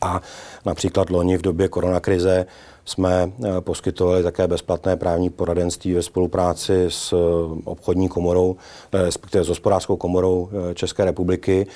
a 0.00 0.20
například 0.64 1.10
loni 1.10 1.38
v 1.38 1.42
době 1.42 1.68
koronakrize 1.68 2.46
jsme 2.90 3.32
eh, 3.44 3.60
poskytovali 3.60 4.22
také 4.22 4.48
bezplatné 4.48 4.96
právní 4.96 5.30
poradenství 5.30 5.94
ve 5.94 6.02
spolupráci 6.02 6.86
s 6.88 7.12
eh, 7.12 7.16
obchodní 7.64 8.08
komorou, 8.08 8.56
respektive 8.92 9.44
s 9.44 9.48
hospodářskou 9.48 9.96
komorou 9.96 10.48
České 10.74 11.04
republiky, 11.04 11.66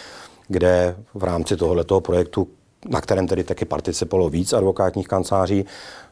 kde 0.49 0.97
v 1.15 1.25
rámci 1.25 1.57
tohoto 1.57 2.01
projektu, 2.01 2.49
na 2.89 3.01
kterém 3.01 3.27
tedy 3.27 3.45
taky 3.45 3.65
participovalo 3.65 4.31
víc 4.31 4.53
advokátních 4.53 5.09
kanceláří, 5.09 5.65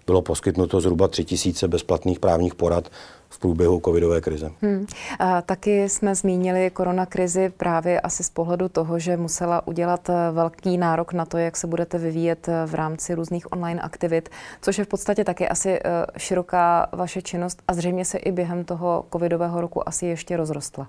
bylo 0.06 0.22
poskytnuto 0.22 0.80
zhruba 0.80 1.08
3000 1.08 1.68
bezplatných 1.68 2.20
právních 2.20 2.54
porad 2.54 2.88
v 3.32 3.38
průběhu 3.38 3.80
covidové 3.84 4.20
krize. 4.20 4.50
Hmm. 4.62 4.86
A 5.18 5.42
taky 5.42 5.88
jsme 5.88 6.14
zmínili 6.14 6.70
koronakrizi 6.70 7.52
právě 7.56 8.00
asi 8.00 8.24
z 8.24 8.30
pohledu 8.30 8.68
toho, 8.68 8.98
že 8.98 9.16
musela 9.16 9.66
udělat 9.66 10.10
eh, 10.10 10.14
velký 10.32 10.78
nárok 10.78 11.12
na 11.12 11.24
to, 11.24 11.38
jak 11.38 11.56
se 11.56 11.66
budete 11.66 11.98
vyvíjet 11.98 12.48
eh, 12.48 12.66
v 12.66 12.74
rámci 12.74 13.14
různých 13.14 13.52
online 13.52 13.80
aktivit, 13.80 14.28
což 14.60 14.78
je 14.78 14.84
v 14.84 14.88
podstatě 14.88 15.24
taky 15.24 15.48
asi 15.48 15.70
eh, 15.70 16.06
široká 16.16 16.88
vaše 16.92 17.22
činnost 17.22 17.62
a 17.68 17.74
zřejmě 17.74 18.04
se 18.04 18.18
i 18.18 18.32
během 18.32 18.64
toho 18.64 19.04
covidového 19.12 19.60
roku 19.60 19.88
asi 19.88 20.06
ještě 20.06 20.36
rozrostla. 20.36 20.88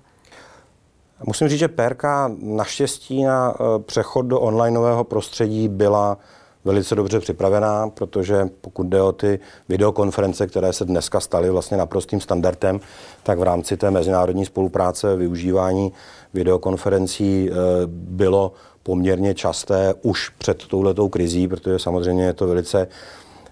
Musím 1.26 1.48
říct, 1.48 1.58
že 1.58 1.68
PRK 1.68 2.02
naštěstí 2.42 3.24
na 3.24 3.54
přechod 3.86 4.22
do 4.22 4.40
onlineového 4.40 5.04
prostředí 5.04 5.68
byla 5.68 6.18
velice 6.64 6.94
dobře 6.94 7.20
připravená, 7.20 7.88
protože 7.88 8.48
pokud 8.60 8.86
jde 8.86 9.02
o 9.02 9.12
ty 9.12 9.38
videokonference, 9.68 10.46
které 10.46 10.72
se 10.72 10.84
dneska 10.84 11.20
staly 11.20 11.50
vlastně 11.50 11.76
naprostým 11.76 12.20
standardem, 12.20 12.80
tak 13.22 13.38
v 13.38 13.42
rámci 13.42 13.76
té 13.76 13.90
mezinárodní 13.90 14.44
spolupráce 14.44 15.16
využívání 15.16 15.92
videokonferencí 16.34 17.50
eh, 17.50 17.54
bylo 17.86 18.52
poměrně 18.82 19.34
časté 19.34 19.94
už 20.02 20.28
před 20.28 20.66
touhletou 20.66 21.08
krizí, 21.08 21.48
protože 21.48 21.78
samozřejmě 21.78 22.24
je 22.24 22.32
to 22.32 22.46
velice 22.46 22.88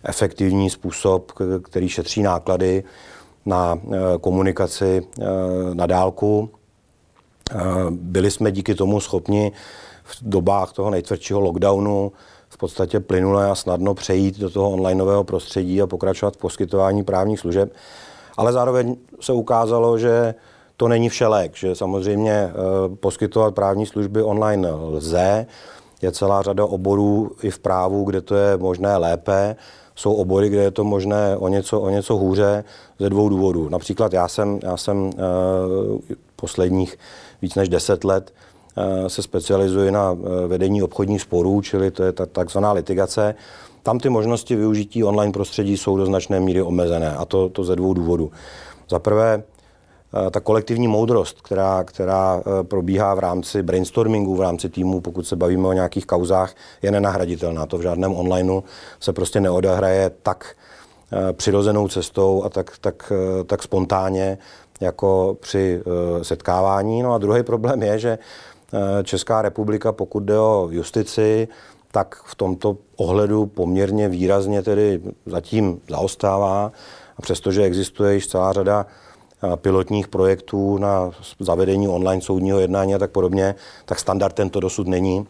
efektivní 0.05 0.71
způsob, 0.71 1.33
který 1.63 1.89
šetří 1.89 2.23
náklady 2.23 2.85
na 3.47 3.79
eh, 3.85 3.99
komunikaci 4.21 5.03
eh, 5.21 5.25
na 5.75 5.87
dálku. 5.87 6.51
Byli 7.91 8.31
jsme 8.31 8.53
díky 8.53 8.75
tomu 8.75 9.01
schopni 9.01 9.53
v 10.05 10.19
dobách 10.23 10.73
toho 10.73 10.91
nejtvrdšího 10.91 11.41
lockdownu 11.41 12.13
v 12.53 12.57
podstatě 12.57 13.01
plynule 13.01 13.51
a 13.51 13.55
snadno 13.55 13.95
přejít 13.95 14.39
do 14.39 14.51
toho 14.51 14.71
onlineového 14.71 15.25
prostředí 15.25 15.83
a 15.83 15.87
pokračovat 15.87 16.35
v 16.35 16.37
poskytování 16.39 17.05
právních 17.05 17.41
služeb. 17.41 17.73
Ale 18.37 18.53
zároveň 18.53 18.97
se 19.21 19.33
ukázalo, 19.33 19.99
že 19.99 20.35
to 20.77 20.89
není 20.89 21.09
všelek, 21.09 21.57
že 21.57 21.75
samozřejmě 21.75 22.33
eh, 22.33 22.53
poskytovat 22.97 23.55
právní 23.55 23.87
služby 23.87 24.23
online 24.23 24.71
lze. 24.71 25.47
Je 26.03 26.13
celá 26.13 26.43
řada 26.43 26.65
oborů 26.65 27.31
i 27.43 27.51
v 27.51 27.59
právu, 27.59 28.05
kde 28.05 28.21
to 28.21 28.35
je 28.35 28.57
možné 28.57 28.97
lépe. 28.97 29.57
Jsou 29.95 30.15
obory, 30.15 30.49
kde 30.49 30.63
je 30.63 30.71
to 30.71 30.85
možné 30.85 31.37
o 31.37 31.49
něco, 31.49 31.81
o 31.81 31.91
něco 31.91 32.17
hůře 32.17 32.65
ze 32.99 33.11
dvou 33.11 33.29
důvodů. 33.29 33.69
Například 33.69 34.13
já 34.13 34.29
jsem, 34.29 34.59
já 34.63 34.77
jsem 34.77 35.05
uh, 35.05 35.13
posledních 36.37 36.99
víc 37.43 37.55
než 37.55 37.69
deset 37.69 38.05
let 38.05 38.33
Eh, 38.33 38.52
se 39.07 39.23
specializuje 39.23 39.93
na 39.93 40.17
eh, 40.17 40.47
vedení 40.47 40.83
obchodních 40.83 41.23
sporů, 41.23 41.63
čili 41.63 41.91
to 41.91 42.03
je 42.03 42.13
ta 42.13 42.27
takzvaná 42.27 42.73
litigace. 42.73 43.35
Tam 43.83 43.99
ty 43.99 44.09
možnosti 44.09 44.57
využití 44.57 45.05
online 45.05 45.33
prostředí 45.33 45.77
jsou 45.77 45.97
do 45.97 46.07
značné 46.07 46.41
míry 46.41 46.63
omezené 46.63 47.17
a 47.17 47.25
to, 47.25 47.49
to 47.49 47.65
ze 47.65 47.77
dvou 47.77 47.95
důvodů. 47.95 48.31
Za 48.91 48.99
prvé, 48.99 49.43
ta 50.31 50.41
kolektivní 50.41 50.89
moudrost, 50.89 51.43
která, 51.43 51.85
která 51.85 52.43
probíhá 52.63 53.15
v 53.15 53.19
rámci 53.19 53.63
brainstormingu, 53.63 54.37
v 54.37 54.41
rámci 54.41 54.69
týmu, 54.69 55.01
pokud 55.01 55.27
se 55.27 55.37
bavíme 55.37 55.69
o 55.69 55.73
nějakých 55.73 56.07
kauzách, 56.07 56.55
je 56.83 56.91
nenahraditelná. 56.91 57.67
To 57.67 57.79
v 57.79 57.83
žádném 57.83 58.15
onlineu 58.15 58.61
se 59.01 59.13
prostě 59.13 59.41
neodehraje 59.41 60.11
tak 60.23 60.55
přirozenou 61.33 61.89
cestou 61.89 62.43
a 62.45 62.49
tak, 62.49 62.73
tak, 62.81 63.13
tak 63.47 63.63
spontánně, 63.63 64.39
jako 64.81 65.37
při 65.41 65.83
setkávání. 66.23 67.03
No 67.03 67.15
a 67.15 67.19
druhý 67.19 67.43
problém 67.43 67.83
je, 67.83 67.99
že 67.99 68.19
Česká 69.03 69.43
republika, 69.43 69.93
pokud 69.93 70.23
jde 70.23 70.39
o 70.39 70.69
justici, 70.71 71.49
tak 71.91 72.23
v 72.25 72.35
tomto 72.35 72.77
ohledu 72.97 73.47
poměrně 73.47 74.09
výrazně 74.09 74.63
tedy 74.63 75.01
zatím 75.27 75.81
zaostává. 75.91 76.73
A 77.17 77.23
přestože 77.23 77.63
existuje 77.63 78.15
již 78.15 78.27
celá 78.27 78.53
řada 78.53 78.87
pilotních 79.57 80.09
projektů 80.09 80.79
na 80.79 81.11
zavedení 81.41 81.89
online 81.89 82.23
soudního 82.23 82.59
jednání 82.59 82.95
a 82.95 82.99
tak 82.99 83.11
podobně, 83.11 83.55
tak 83.85 83.99
standardem 83.99 84.51
to 84.51 84.61
dosud 84.61 84.87
není. 84.87 85.27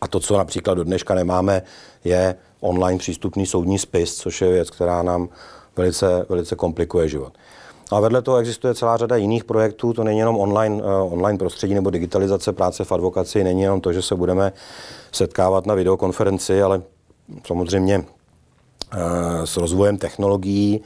A 0.00 0.08
to, 0.08 0.20
co 0.20 0.38
například 0.38 0.74
do 0.74 0.84
dneška 0.84 1.14
nemáme, 1.14 1.62
je 2.04 2.34
online 2.60 2.98
přístupný 2.98 3.46
soudní 3.46 3.78
spis, 3.78 4.16
což 4.16 4.40
je 4.40 4.50
věc, 4.52 4.70
která 4.70 5.02
nám 5.02 5.28
velice, 5.76 6.26
velice 6.28 6.56
komplikuje 6.56 7.08
život. 7.08 7.32
A 7.90 8.00
vedle 8.00 8.22
toho 8.22 8.36
existuje 8.36 8.74
celá 8.74 8.96
řada 8.96 9.16
jiných 9.16 9.44
projektů, 9.44 9.92
to 9.92 10.04
není 10.04 10.18
jenom 10.18 10.36
online, 10.36 10.82
uh, 10.82 11.14
online 11.14 11.38
prostředí 11.38 11.74
nebo 11.74 11.90
digitalizace 11.90 12.52
práce 12.52 12.84
v 12.84 12.92
advokaci, 12.92 13.44
není 13.44 13.62
jenom 13.62 13.80
to, 13.80 13.92
že 13.92 14.02
se 14.02 14.14
budeme 14.14 14.52
setkávat 15.12 15.66
na 15.66 15.74
videokonferenci, 15.74 16.62
ale 16.62 16.82
samozřejmě 17.46 17.98
uh, 17.98 18.04
s 19.44 19.56
rozvojem 19.56 19.98
technologií 19.98 20.80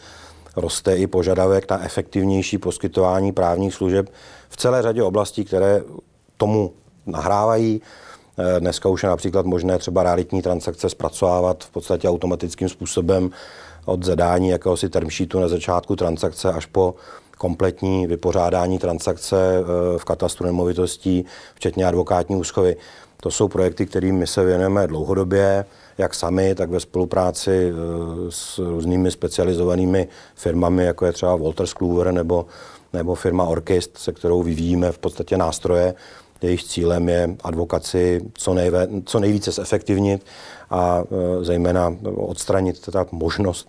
roste 0.56 0.96
i 0.96 1.06
požadavek 1.06 1.70
na 1.70 1.84
efektivnější 1.84 2.58
poskytování 2.58 3.32
právních 3.32 3.74
služeb 3.74 4.10
v 4.48 4.56
celé 4.56 4.82
řadě 4.82 5.02
oblastí, 5.02 5.44
které 5.44 5.82
tomu 6.36 6.72
nahrávají. 7.06 7.82
Eh, 8.38 8.60
dneska 8.60 8.88
už 8.88 9.02
je 9.02 9.08
například 9.08 9.46
možné 9.46 9.78
třeba 9.78 10.02
realitní 10.02 10.42
transakce 10.42 10.88
zpracovávat 10.88 11.64
v 11.64 11.70
podstatě 11.70 12.08
automatickým 12.08 12.68
způsobem 12.68 13.30
od 13.84 14.04
zadání 14.04 14.48
jakéhosi 14.48 14.88
term 14.88 15.10
sheetu 15.10 15.40
na 15.40 15.48
začátku 15.48 15.96
transakce 15.96 16.52
až 16.52 16.66
po 16.66 16.94
kompletní 17.38 18.06
vypořádání 18.06 18.78
transakce 18.78 19.36
eh, 19.36 19.98
v 19.98 20.04
katastru 20.04 20.46
nemovitostí, 20.46 21.24
včetně 21.54 21.86
advokátní 21.86 22.36
úschovy. 22.36 22.76
To 23.20 23.30
jsou 23.30 23.48
projekty, 23.48 23.86
kterým 23.86 24.16
my 24.16 24.26
se 24.26 24.44
věnujeme 24.44 24.86
dlouhodobě, 24.86 25.64
jak 25.98 26.14
sami, 26.14 26.54
tak 26.54 26.70
ve 26.70 26.80
spolupráci 26.80 27.72
eh, 27.72 27.74
s 28.28 28.58
různými 28.58 29.10
specializovanými 29.10 30.08
firmami, 30.34 30.84
jako 30.84 31.06
je 31.06 31.12
třeba 31.12 31.36
Walter 31.36 31.66
Kluwer 31.66 32.12
nebo, 32.12 32.46
nebo 32.92 33.14
firma 33.14 33.44
Orkest, 33.44 33.98
se 33.98 34.12
kterou 34.12 34.42
vyvíjíme 34.42 34.92
v 34.92 34.98
podstatě 34.98 35.36
nástroje, 35.36 35.94
jejich 36.42 36.64
cílem 36.64 37.08
je 37.08 37.36
advokaci 37.44 38.20
co, 38.34 38.54
nejve, 38.54 38.88
co 39.04 39.20
nejvíce 39.20 39.50
zefektivnit 39.50 40.26
a 40.74 41.04
e, 41.40 41.44
zejména 41.44 41.96
odstranit 42.16 42.80
teda 42.80 43.06
možnost 43.12 43.68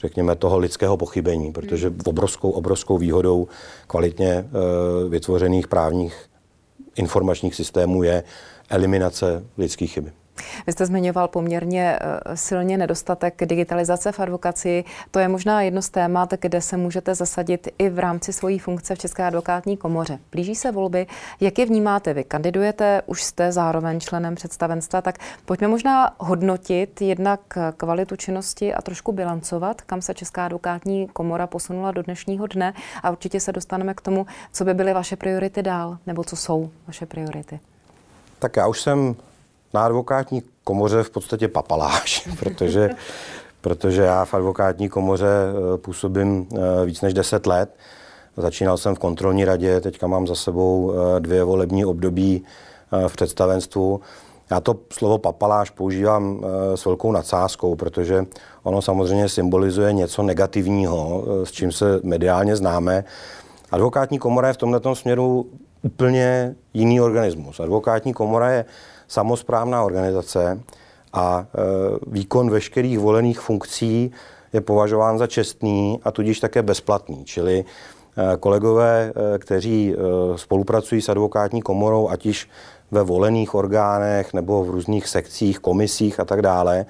řekněme, 0.00 0.36
toho 0.36 0.58
lidského 0.58 0.96
pochybení, 0.96 1.52
protože 1.52 1.92
obrovskou, 2.04 2.50
obrovskou 2.50 2.98
výhodou 2.98 3.48
kvalitně 3.86 4.30
e, 4.30 4.44
vytvořených 5.08 5.68
právních 5.68 6.30
informačních 6.96 7.54
systémů 7.54 8.02
je 8.02 8.22
eliminace 8.70 9.44
lidských 9.58 9.92
chyby. 9.92 10.12
Vy 10.66 10.72
jste 10.72 10.86
zmiňoval 10.86 11.28
poměrně 11.28 11.98
eh, 12.00 12.36
silně 12.36 12.78
nedostatek 12.78 13.46
digitalizace 13.46 14.12
v 14.12 14.20
advokaci. 14.20 14.84
To 15.10 15.18
je 15.18 15.28
možná 15.28 15.62
jedno 15.62 15.82
z 15.82 15.88
témat, 15.88 16.34
kde 16.40 16.60
se 16.60 16.76
můžete 16.76 17.14
zasadit 17.14 17.68
i 17.78 17.88
v 17.88 17.98
rámci 17.98 18.32
svojí 18.32 18.58
funkce 18.58 18.94
v 18.94 18.98
České 18.98 19.24
advokátní 19.24 19.76
komoře. 19.76 20.18
Blíží 20.32 20.54
se 20.54 20.72
volby. 20.72 21.06
Jak 21.40 21.58
je 21.58 21.66
vnímáte 21.66 22.14
vy? 22.14 22.24
Kandidujete, 22.24 23.02
už 23.06 23.22
jste 23.22 23.52
zároveň 23.52 24.00
členem 24.00 24.34
představenstva, 24.34 25.02
tak 25.02 25.18
pojďme 25.44 25.68
možná 25.68 26.14
hodnotit 26.18 27.02
jednak 27.02 27.40
kvalitu 27.76 28.16
činnosti 28.16 28.74
a 28.74 28.82
trošku 28.82 29.12
bilancovat, 29.12 29.80
kam 29.80 30.02
se 30.02 30.14
Česká 30.14 30.44
advokátní 30.44 31.08
komora 31.08 31.46
posunula 31.46 31.90
do 31.92 32.02
dnešního 32.02 32.46
dne 32.46 32.74
a 33.02 33.10
určitě 33.10 33.40
se 33.40 33.52
dostaneme 33.52 33.94
k 33.94 34.00
tomu, 34.00 34.26
co 34.52 34.64
by 34.64 34.74
byly 34.74 34.92
vaše 34.92 35.16
priority 35.16 35.62
dál, 35.62 35.98
nebo 36.06 36.24
co 36.24 36.36
jsou 36.36 36.70
vaše 36.86 37.06
priority. 37.06 37.60
Tak 38.38 38.56
já 38.56 38.66
už 38.66 38.80
jsem 38.80 39.16
na 39.76 39.84
advokátní 39.84 40.42
komoře 40.64 41.02
v 41.02 41.10
podstatě 41.10 41.48
papaláš, 41.48 42.28
protože, 42.38 42.90
protože 43.60 44.02
já 44.02 44.24
v 44.24 44.34
advokátní 44.34 44.88
komoře 44.88 45.26
eh, 45.28 45.78
působím 45.78 46.48
eh, 46.52 46.86
víc 46.86 47.00
než 47.00 47.14
10 47.14 47.46
let. 47.46 47.76
Začínal 48.36 48.76
jsem 48.76 48.94
v 48.94 48.98
kontrolní 48.98 49.44
radě, 49.44 49.80
teďka 49.80 50.06
mám 50.06 50.26
za 50.26 50.34
sebou 50.34 50.92
eh, 50.92 51.20
dvě 51.20 51.44
volební 51.44 51.84
období 51.84 52.44
v 53.08 53.12
představenstvu. 53.12 54.00
Já 54.50 54.60
to 54.60 54.76
slovo 54.92 55.18
papaláš 55.18 55.70
používám 55.70 56.46
s 56.74 56.84
velkou 56.84 57.12
nadsázkou, 57.12 57.74
protože 57.74 58.26
ono 58.62 58.82
samozřejmě 58.82 59.28
symbolizuje 59.28 59.92
něco 59.92 60.22
negativního, 60.22 61.24
s 61.44 61.52
čím 61.52 61.72
se 61.72 62.00
mediálně 62.02 62.56
známe. 62.56 63.04
Advokátní 63.70 64.18
komora 64.18 64.48
je 64.48 64.54
v 64.54 64.56
tomto 64.56 64.94
směru 64.94 65.46
úplně 65.82 66.54
jiný 66.74 67.00
organismus. 67.00 67.60
Advokátní 67.60 68.14
komora 68.14 68.50
je 68.50 68.64
samozprávná 69.08 69.84
organizace 69.84 70.60
a 71.12 71.40
e, 71.40 71.46
výkon 72.06 72.50
veškerých 72.50 72.98
volených 72.98 73.40
funkcí 73.40 74.10
je 74.52 74.60
považován 74.60 75.18
za 75.18 75.26
čestný 75.26 76.00
a 76.04 76.10
tudíž 76.10 76.40
také 76.40 76.62
bezplatný. 76.62 77.24
Čili 77.24 77.58
e, 77.58 77.64
kolegové, 78.36 79.12
e, 79.14 79.38
kteří 79.38 79.94
spolupracují 80.36 81.02
s 81.02 81.08
advokátní 81.08 81.62
komorou, 81.62 82.08
ať 82.08 82.26
již 82.26 82.48
ve 82.90 83.02
volených 83.02 83.54
orgánech 83.54 84.34
nebo 84.34 84.64
v 84.64 84.70
různých 84.70 85.08
sekcích, 85.08 85.58
komisích 85.58 86.20
a 86.20 86.24
tak 86.24 86.42
dále, 86.42 86.86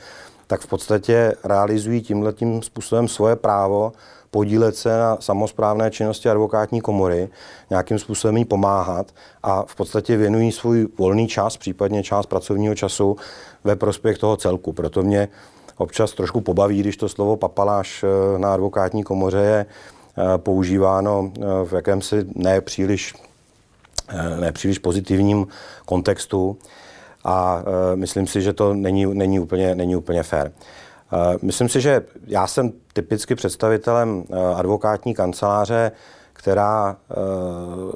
tak 0.46 0.61
v 0.61 0.66
podstatě 0.66 1.35
realizují 1.44 2.02
tímhletím 2.02 2.62
způsobem 2.62 3.09
svoje 3.09 3.37
právo 3.37 3.92
podílet 4.31 4.77
se 4.77 4.99
na 4.99 5.17
samozprávné 5.21 5.91
činnosti 5.91 6.29
advokátní 6.29 6.81
komory, 6.81 7.29
nějakým 7.71 7.99
způsobem 7.99 8.37
jí 8.37 8.45
pomáhat 8.45 9.15
a 9.43 9.62
v 9.62 9.75
podstatě 9.77 10.17
věnují 10.17 10.53
svůj 10.53 10.89
volný 10.99 11.29
čas, 11.29 11.57
případně 11.57 12.03
část 12.03 12.27
pracovního 12.27 12.75
času 12.75 13.17
ve 13.65 13.77
prospěch 13.77 14.19
toho 14.19 14.37
celku. 14.37 14.73
Proto 14.73 15.03
mě 15.03 15.29
občas 15.77 16.12
trošku 16.12 16.41
pobaví, 16.41 16.81
když 16.81 16.97
to 16.97 17.09
slovo 17.09 17.37
papaláš 17.37 18.05
eh, 18.05 18.39
na 18.39 18.55
advokátní 18.55 19.05
komoře 19.05 19.39
je 19.39 19.67
eh, 19.67 20.39
používáno 20.39 21.33
eh, 21.37 21.41
v 21.65 21.73
jakémsi 21.73 22.27
nepříliš, 22.35 23.15
nepříliš 24.41 24.79
pozitivním 24.79 25.47
kontextu 25.87 26.59
a 27.25 27.65
myslím 27.95 28.27
si, 28.27 28.43
že 28.43 28.53
to 28.53 28.75
není, 28.75 29.07
není, 29.15 29.41
úplně, 29.41 29.75
není 29.75 29.97
úplně 29.97 30.23
fér. 30.23 30.53
Myslím 31.42 31.69
si, 31.69 31.81
že 31.81 32.03
já 32.27 32.47
jsem 32.47 32.73
typicky 32.92 33.35
představitelem 33.35 34.25
eh, 34.31 34.55
advokátní 34.55 35.14
kanceláře, 35.14 35.92
která 36.33 36.97
eh, 37.11 37.14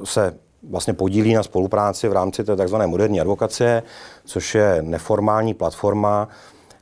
se 0.03 0.33
vlastně 0.69 0.93
podílí 0.93 1.33
na 1.33 1.43
spolupráci 1.43 2.07
v 2.07 2.13
rámci 2.13 2.43
té 2.43 2.55
tzv. 2.55 2.75
moderní 2.85 3.21
advokacie, 3.21 3.83
což 4.25 4.55
je 4.55 4.77
neformální 4.81 5.53
platforma, 5.53 6.27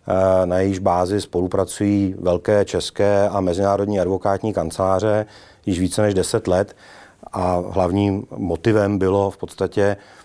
eh, 0.08 0.46
na 0.46 0.60
jejíž 0.60 0.80
bázi 0.80 1.22
spolupracují 1.22 2.16
velké 2.20 2.66
české 2.66 3.30
a 3.30 3.42
mezinárodní 3.42 4.00
advokátní 4.00 4.54
kanceláře 4.54 5.26
již 5.66 5.80
více 5.80 6.02
než 6.02 6.14
10 6.14 6.48
let. 6.48 6.76
A 7.34 7.64
hlavním 7.70 8.26
motivem 8.38 8.98
bylo 8.98 9.32
v 9.32 9.38
podstatě 9.38 9.98
Eh, 9.98 10.19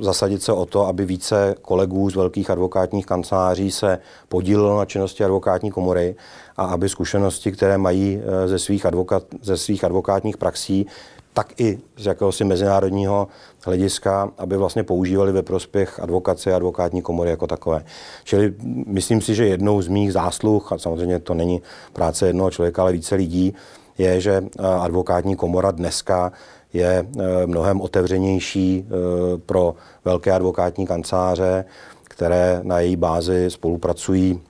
zasadit 0.00 0.42
se 0.42 0.52
o 0.52 0.66
to, 0.66 0.86
aby 0.86 1.04
více 1.04 1.54
kolegů 1.62 2.10
z 2.10 2.16
velkých 2.16 2.50
advokátních 2.50 3.06
kanceláří 3.06 3.70
se 3.70 3.98
podílelo 4.28 4.78
na 4.78 4.84
činnosti 4.84 5.24
advokátní 5.24 5.70
komory 5.70 6.16
a 6.56 6.64
aby 6.64 6.88
zkušenosti, 6.88 7.52
které 7.52 7.78
mají 7.78 8.20
eh, 8.22 8.48
ze 8.48 8.58
svých, 8.58 8.86
advokat, 8.86 9.22
ze 9.42 9.56
svých 9.56 9.84
advokátních 9.84 10.36
praxí, 10.36 10.86
tak 11.34 11.60
i 11.60 11.78
z 11.96 12.06
jakéhosi 12.06 12.44
mezinárodního 12.44 13.28
hlediska, 13.64 14.30
aby 14.38 14.56
vlastně 14.56 14.82
používali 14.82 15.32
ve 15.32 15.42
prospěch 15.42 16.00
advokace 16.00 16.52
a 16.52 16.56
advokátní 16.56 17.02
komory 17.02 17.30
jako 17.30 17.46
takové. 17.46 17.84
Čili 18.24 18.54
myslím 18.86 19.20
si, 19.20 19.34
že 19.34 19.46
jednou 19.46 19.82
z 19.82 19.88
mých 19.88 20.12
zásluh, 20.12 20.72
a 20.72 20.78
samozřejmě 20.78 21.18
to 21.18 21.34
není 21.34 21.62
práce 21.92 22.26
jednoho 22.26 22.50
člověka, 22.50 22.82
ale 22.82 22.92
více 22.92 23.14
lidí, 23.14 23.54
je, 23.98 24.20
že 24.20 24.32
eh, 24.58 24.62
advokátní 24.62 25.36
komora 25.36 25.70
dneska 25.70 26.32
je 26.72 27.06
eh, 27.20 27.46
mnohem 27.46 27.80
otevřenější 27.80 28.84
eh, 28.86 28.92
pro 29.38 29.74
velké 30.04 30.32
advokátní 30.32 30.86
kanceláře, 30.86 31.64
které 32.04 32.60
na 32.62 32.80
její 32.80 32.96
bázi 32.96 33.50
spolupracují 33.50 34.40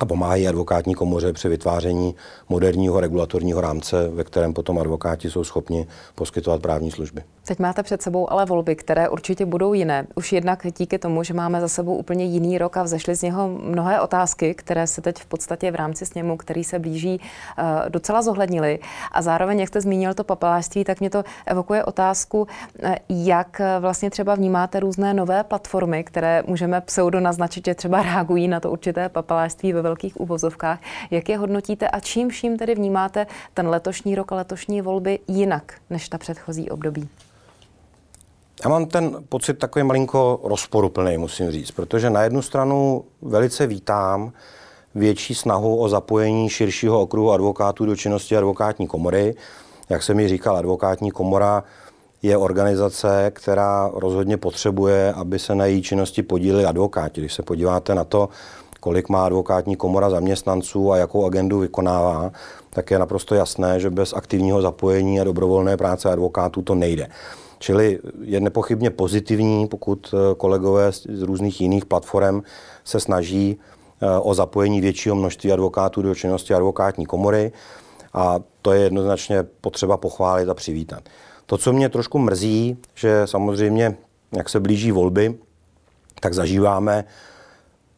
a 0.00 0.06
pomáhají 0.06 0.48
advokátní 0.48 0.94
komoře 0.94 1.32
při 1.32 1.48
vytváření 1.48 2.14
moderního 2.48 3.00
regulatorního 3.00 3.60
rámce, 3.60 4.08
ve 4.08 4.24
kterém 4.24 4.54
potom 4.54 4.78
advokáti 4.78 5.30
jsou 5.30 5.44
schopni 5.44 5.86
poskytovat 6.14 6.62
právní 6.62 6.90
služby. 6.90 7.22
Teď 7.46 7.58
máte 7.58 7.82
před 7.82 8.02
sebou 8.02 8.32
ale 8.32 8.46
volby, 8.46 8.76
které 8.76 9.08
určitě 9.08 9.46
budou 9.46 9.74
jiné. 9.74 10.06
Už 10.14 10.32
jednak 10.32 10.66
díky 10.78 10.98
tomu, 10.98 11.22
že 11.22 11.34
máme 11.34 11.60
za 11.60 11.68
sebou 11.68 11.96
úplně 11.96 12.24
jiný 12.24 12.58
rok 12.58 12.76
a 12.76 12.82
vzešly 12.82 13.14
z 13.14 13.22
něho 13.22 13.48
mnohé 13.48 14.00
otázky, 14.00 14.54
které 14.54 14.86
se 14.86 15.00
teď 15.02 15.18
v 15.18 15.26
podstatě 15.26 15.70
v 15.70 15.74
rámci 15.74 16.06
sněmu, 16.06 16.36
který 16.36 16.64
se 16.64 16.78
blíží, 16.78 17.20
eh, 17.58 17.64
docela 17.88 18.22
zohlednily. 18.22 18.78
A 19.12 19.22
zároveň, 19.22 19.60
jak 19.60 19.68
jste 19.68 19.80
zmínil 19.80 20.14
to 20.14 20.24
papelářství, 20.24 20.84
tak 20.84 21.00
mě 21.00 21.10
to 21.10 21.24
evokuje 21.46 21.84
otázku, 21.84 22.46
eh, 22.82 22.96
jak 23.08 23.60
vlastně 23.80 24.10
třeba 24.10 24.34
vnímáte 24.34 24.80
různé 24.80 25.14
nové 25.14 25.44
platformy, 25.44 26.04
které 26.04 26.42
můžeme 26.46 26.80
pseudo 26.80 27.20
naznačit, 27.20 27.64
že 27.64 27.74
třeba 27.74 28.02
reagují 28.02 28.48
na 28.48 28.60
to 28.60 28.70
určité 28.70 29.08
papelářství 29.08 29.72
ve 29.72 29.82
velkých 29.90 30.20
uvozovkách. 30.20 30.78
Jak 31.10 31.28
je 31.28 31.38
hodnotíte 31.38 31.88
a 31.88 32.00
čím 32.00 32.28
vším 32.28 32.58
tedy 32.58 32.74
vnímáte 32.74 33.26
ten 33.54 33.68
letošní 33.68 34.14
rok 34.14 34.32
a 34.32 34.34
letošní 34.34 34.80
volby 34.82 35.18
jinak 35.28 35.74
než 35.90 36.08
ta 36.08 36.18
předchozí 36.18 36.70
období? 36.70 37.08
Já 38.64 38.70
mám 38.70 38.86
ten 38.86 39.24
pocit 39.28 39.58
takový 39.58 39.84
malinko 39.84 40.40
rozporuplný, 40.44 41.18
musím 41.18 41.50
říct, 41.50 41.70
protože 41.70 42.10
na 42.10 42.22
jednu 42.22 42.42
stranu 42.42 43.04
velice 43.22 43.66
vítám 43.66 44.32
větší 44.94 45.34
snahu 45.34 45.76
o 45.76 45.88
zapojení 45.88 46.48
širšího 46.48 47.00
okruhu 47.00 47.32
advokátů 47.32 47.86
do 47.86 47.96
činnosti 47.96 48.36
advokátní 48.36 48.86
komory. 48.86 49.34
Jak 49.88 50.02
jsem 50.02 50.16
mi 50.16 50.28
říkal, 50.28 50.56
advokátní 50.56 51.10
komora 51.10 51.64
je 52.22 52.36
organizace, 52.36 53.30
která 53.34 53.90
rozhodně 53.94 54.36
potřebuje, 54.36 55.12
aby 55.12 55.38
se 55.38 55.54
na 55.54 55.66
její 55.66 55.82
činnosti 55.82 56.22
podíleli 56.22 56.64
advokáti. 56.64 57.20
Když 57.20 57.34
se 57.34 57.42
podíváte 57.42 57.94
na 57.94 58.04
to, 58.04 58.28
kolik 58.80 59.08
má 59.08 59.26
advokátní 59.26 59.76
komora 59.76 60.10
zaměstnanců 60.10 60.92
a 60.92 60.96
jakou 60.96 61.26
agendu 61.26 61.58
vykonává, 61.58 62.32
tak 62.70 62.90
je 62.90 62.98
naprosto 62.98 63.34
jasné, 63.34 63.80
že 63.80 63.90
bez 63.90 64.12
aktivního 64.12 64.62
zapojení 64.62 65.20
a 65.20 65.24
dobrovolné 65.24 65.76
práce 65.76 66.10
advokátů 66.10 66.62
to 66.62 66.74
nejde. 66.74 67.08
Čili 67.58 67.98
je 68.20 68.40
nepochybně 68.40 68.90
pozitivní, 68.90 69.68
pokud 69.68 70.14
eh, 70.14 70.34
kolegové 70.34 70.92
z 70.92 71.22
různých 71.22 71.60
jiných 71.60 71.84
platform 71.84 72.42
se 72.84 73.00
snaží 73.00 73.58
eh, 74.02 74.18
o 74.18 74.34
zapojení 74.34 74.80
většího 74.80 75.14
množství 75.14 75.52
advokátů 75.52 76.02
do 76.02 76.14
činnosti 76.14 76.54
advokátní 76.54 77.06
komory 77.06 77.52
a 78.12 78.40
to 78.62 78.72
je 78.72 78.80
jednoznačně 78.80 79.42
potřeba 79.60 79.96
pochválit 79.96 80.48
a 80.48 80.54
přivítat. 80.54 81.02
To, 81.46 81.58
co 81.58 81.72
mě 81.72 81.88
trošku 81.88 82.18
mrzí, 82.18 82.76
že 82.94 83.22
samozřejmě, 83.24 83.96
jak 84.36 84.48
se 84.48 84.60
blíží 84.60 84.92
volby, 84.92 85.34
tak 86.20 86.34
zažíváme, 86.34 87.04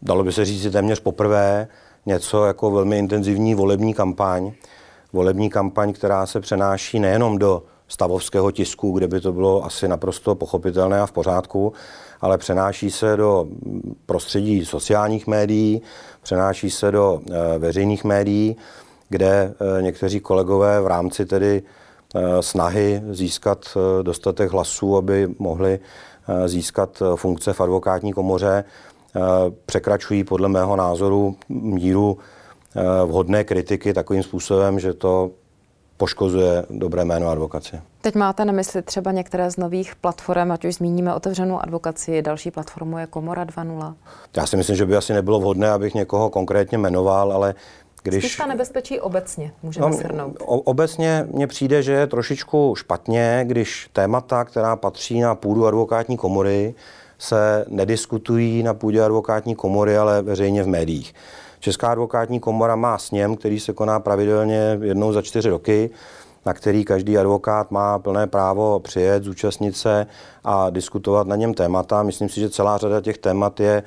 dalo 0.03 0.25
by 0.25 0.33
se 0.33 0.45
říct 0.45 0.73
téměř 0.73 1.01
poprvé, 1.01 1.69
něco 2.07 2.45
jako 2.45 2.71
velmi 2.71 2.99
intenzivní 2.99 3.55
volební 3.55 3.95
kampaň. 3.95 4.53
Volební 5.13 5.51
kampaň, 5.51 5.93
která 5.93 6.27
se 6.27 6.41
přenáší 6.41 6.99
nejenom 7.01 7.39
do 7.39 7.63
stavovského 7.89 8.51
tisku, 8.51 8.91
kde 8.91 9.09
by 9.09 9.21
to 9.21 9.33
bylo 9.33 9.65
asi 9.65 9.89
naprosto 9.89 10.35
pochopitelné 10.35 11.01
a 11.01 11.07
v 11.07 11.13
pořádku, 11.13 11.73
ale 12.21 12.39
přenáší 12.39 12.91
se 12.91 13.17
do 13.17 13.47
prostředí 14.07 14.65
sociálních 14.65 15.27
médií, 15.27 15.83
přenáší 16.23 16.71
se 16.71 16.91
do 16.91 17.21
e, 17.31 17.59
veřejných 17.59 18.05
médií, 18.05 18.57
kde 19.09 19.55
e, 19.79 19.83
někteří 19.83 20.21
kolegové 20.21 20.81
v 20.81 20.87
rámci 20.87 21.27
tedy 21.27 21.63
e, 22.15 22.43
snahy 22.43 23.03
získat 23.11 23.77
dostatek 24.03 24.51
hlasů, 24.51 24.97
aby 24.97 25.29
mohli 25.39 25.79
získat 26.47 27.03
funkce 27.17 27.53
v 27.53 27.61
advokátní 27.61 28.13
komoře, 28.13 28.65
překračují 29.67 30.25
podle 30.25 30.49
mého 30.49 30.77
názoru 30.77 31.37
míru 31.49 32.19
vhodné 33.07 33.45
kritiky 33.45 33.95
takovým 33.95 34.23
způsobem, 34.23 34.81
že 34.81 34.93
to 34.93 35.31
poškozuje 35.97 36.65
dobré 36.71 37.05
jméno 37.05 37.29
advokacie. 37.29 37.83
Teď 38.01 38.15
máte 38.15 38.45
na 38.45 38.53
mysli 38.53 38.83
třeba 38.83 39.13
některé 39.13 39.51
z 39.51 39.57
nových 39.57 39.97
platform, 39.97 40.53
ať 40.53 40.65
už 40.65 40.75
zmíníme 40.75 41.15
otevřenou 41.15 41.63
advokaci, 41.63 42.23
další 42.23 42.51
platformu 42.51 42.99
je 42.99 43.07
Komora 43.07 43.45
2.0? 43.45 43.95
Já 44.37 44.47
si 44.47 44.57
myslím, 44.57 44.77
že 44.77 44.87
by 44.87 44.97
asi 44.97 45.13
nebylo 45.13 45.41
vhodné, 45.41 45.71
abych 45.71 45.95
někoho 45.95 46.31
konkrétně 46.31 46.79
jmenoval, 46.79 47.33
ale 47.33 47.55
když... 48.03 48.25
Spíš 48.25 48.37
ta 48.37 48.47
nebezpečí 48.47 49.01
obecně, 49.01 49.53
můžeme 49.63 49.87
no, 49.87 49.93
shrnout. 49.93 50.37
Obecně 50.47 51.27
mně 51.31 51.47
přijde, 51.47 51.83
že 51.83 51.93
je 51.93 52.07
trošičku 52.07 52.75
špatně, 52.77 53.45
když 53.47 53.91
témata, 53.93 54.45
která 54.45 54.77
patří 54.77 55.21
na 55.21 55.35
půdu 55.35 55.67
advokátní 55.67 56.17
komory, 56.17 56.75
se 57.23 57.65
nediskutují 57.69 58.63
na 58.63 58.75
půdě 58.75 59.03
advokátní 59.05 59.55
komory, 59.55 59.97
ale 59.97 60.23
veřejně 60.23 60.63
v 60.63 60.67
médiích. 60.67 61.15
Česká 61.61 61.89
advokátní 61.89 62.41
komora 62.41 62.77
má 62.77 62.99
sněm, 62.99 63.37
který 63.37 63.61
se 63.61 63.73
koná 63.73 64.01
pravidelně 64.01 64.79
jednou 64.83 65.13
za 65.13 65.23
čtyři 65.23 65.49
roky, 65.49 65.91
na 66.47 66.55
který 66.55 66.85
každý 66.85 67.19
advokát 67.19 67.71
má 67.71 67.99
plné 67.99 68.27
právo 68.27 68.81
přijet, 68.81 69.25
zúčastnit 69.25 69.77
se 69.77 70.07
a 70.45 70.71
diskutovat 70.71 71.27
na 71.27 71.37
něm 71.37 71.55
témata. 71.55 72.03
Myslím 72.03 72.29
si, 72.29 72.41
že 72.41 72.51
celá 72.51 72.79
řada 72.79 73.01
těch 73.01 73.19
témat 73.19 73.61
je 73.61 73.83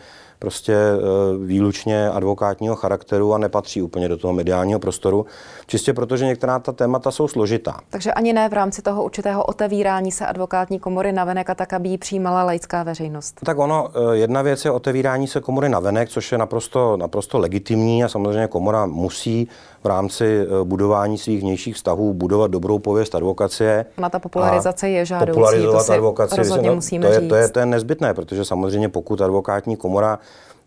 prostě 0.46 0.74
e, 0.74 0.98
výlučně 1.46 2.10
advokátního 2.10 2.76
charakteru 2.76 3.34
a 3.34 3.38
nepatří 3.38 3.82
úplně 3.82 4.10
do 4.10 4.18
toho 4.18 4.34
mediálního 4.34 4.80
prostoru, 4.80 5.26
čistě 5.68 5.94
protože 5.94 6.26
některá 6.26 6.60
ta 6.60 6.72
témata 6.72 7.12
jsou 7.12 7.28
složitá. 7.28 7.80
Takže 7.90 8.14
ani 8.14 8.34
ne 8.34 8.50
v 8.50 8.54
rámci 8.54 8.82
toho 8.82 9.04
určitého 9.04 9.44
otevírání 9.44 10.12
se 10.12 10.26
advokátní 10.26 10.80
komory 10.80 11.12
navenek 11.12 11.50
a 11.50 11.56
tak, 11.56 11.74
aby 11.74 11.90
ji 11.90 11.98
přijímala 11.98 12.44
laická 12.44 12.84
veřejnost. 12.84 13.40
Tak 13.44 13.58
ono, 13.58 13.90
e, 14.12 14.18
jedna 14.18 14.42
věc 14.42 14.66
je 14.66 14.72
otevírání 14.72 15.28
se 15.28 15.42
komory 15.42 15.70
navenek, 15.70 16.10
což 16.10 16.32
je 16.32 16.38
naprosto, 16.38 16.98
naprosto 16.98 17.40
legitimní 17.40 18.04
a 18.04 18.10
samozřejmě 18.10 18.48
komora 18.48 18.86
musí 18.86 19.48
v 19.86 19.88
rámci 19.88 20.26
e, 20.42 20.64
budování 20.64 21.18
svých 21.18 21.42
vnějších 21.42 21.76
vztahů 21.76 22.14
budovat 22.14 22.52
dobrou 22.52 22.80
pověst 22.80 23.16
advokacie. 23.16 23.86
Na 23.98 24.10
ta 24.10 24.20
popularizace 24.20 24.90
je 24.90 25.06
žádoucí. 25.06 25.32
Popularizovat 25.32 25.78
to 25.78 25.84
si 25.84 25.94
advokaci, 25.94 26.38
rozhodně 26.38 26.70
no, 26.70 26.76
musíme 26.76 27.08
to 27.08 27.14
je, 27.14 27.20
říct. 27.20 27.30
to, 27.30 27.36
je, 27.36 27.50
to 27.50 27.60
je 27.60 27.66
nezbytné, 27.66 28.14
protože 28.14 28.46
samozřejmě 28.46 28.90
pokud 28.90 29.22
advokátní 29.22 29.76
komora 29.76 30.20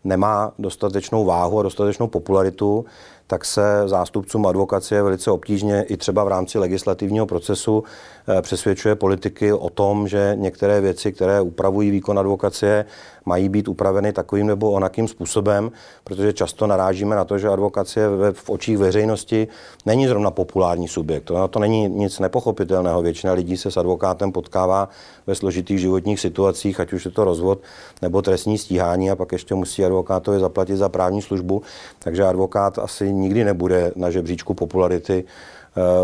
nemá 0.05 0.53
dostatečnou 0.59 1.25
váhu 1.25 1.61
a 1.61 1.63
dostatečnou 1.63 2.07
popularitu, 2.07 2.85
tak 3.27 3.45
se 3.45 3.83
zástupcům 3.87 4.47
advokacie 4.47 5.03
velice 5.03 5.31
obtížně 5.31 5.83
i 5.83 5.97
třeba 5.97 6.25
v 6.25 6.29
rámci 6.29 6.59
legislativního 6.59 7.27
procesu 7.27 7.85
eh, 8.29 8.43
přesvědčuje 8.43 8.95
politiky 8.95 9.53
o 9.53 9.71
tom, 9.71 10.09
že 10.09 10.33
některé 10.35 10.81
věci, 10.81 11.13
které 11.13 11.41
upravují 11.41 11.91
výkon 11.91 12.19
advokacie, 12.19 12.85
mají 13.29 13.49
být 13.49 13.69
upraveny 13.69 14.13
takovým 14.13 14.47
nebo 14.47 14.71
onakým 14.71 15.09
způsobem, 15.09 15.71
protože 16.05 16.33
často 16.33 16.67
narážíme 16.67 17.17
na 17.17 17.25
to, 17.25 17.39
že 17.39 17.49
advokacie 17.49 18.09
v 18.33 18.51
očích 18.51 18.79
veřejnosti 18.79 19.49
není 19.87 20.07
zrovna 20.07 20.31
populární 20.31 20.89
subjekt. 20.89 21.25
To, 21.25 21.49
to 21.49 21.59
není 21.59 21.89
nic 21.89 22.19
nepochopitelného. 22.19 23.03
Většina 23.03 23.33
lidí 23.33 23.57
se 23.57 23.71
s 23.71 23.77
advokátem 23.77 24.33
potkává 24.33 24.89
ve 25.27 25.35
složitých 25.35 25.79
životních 25.79 26.21
situacích, 26.21 26.81
ať 26.81 26.93
už 26.93 27.05
je 27.05 27.11
to 27.11 27.25
rozvod 27.25 27.61
nebo 28.03 28.23
trestní 28.23 28.59
stíhání 28.59 29.11
a 29.11 29.17
pak 29.17 29.33
ještě 29.33 29.55
musí 29.55 29.85
advokátovi 29.85 30.41
zaplatit 30.41 30.77
za 30.77 30.89
právní 30.89 31.23
službu. 31.23 31.63
Takže 31.99 32.25
advokát 32.25 32.79
asi 32.79 33.13
nikdy 33.13 33.45
nebude 33.45 33.93
na 33.97 34.11
žebříčku 34.11 34.55
popularity 34.55 35.25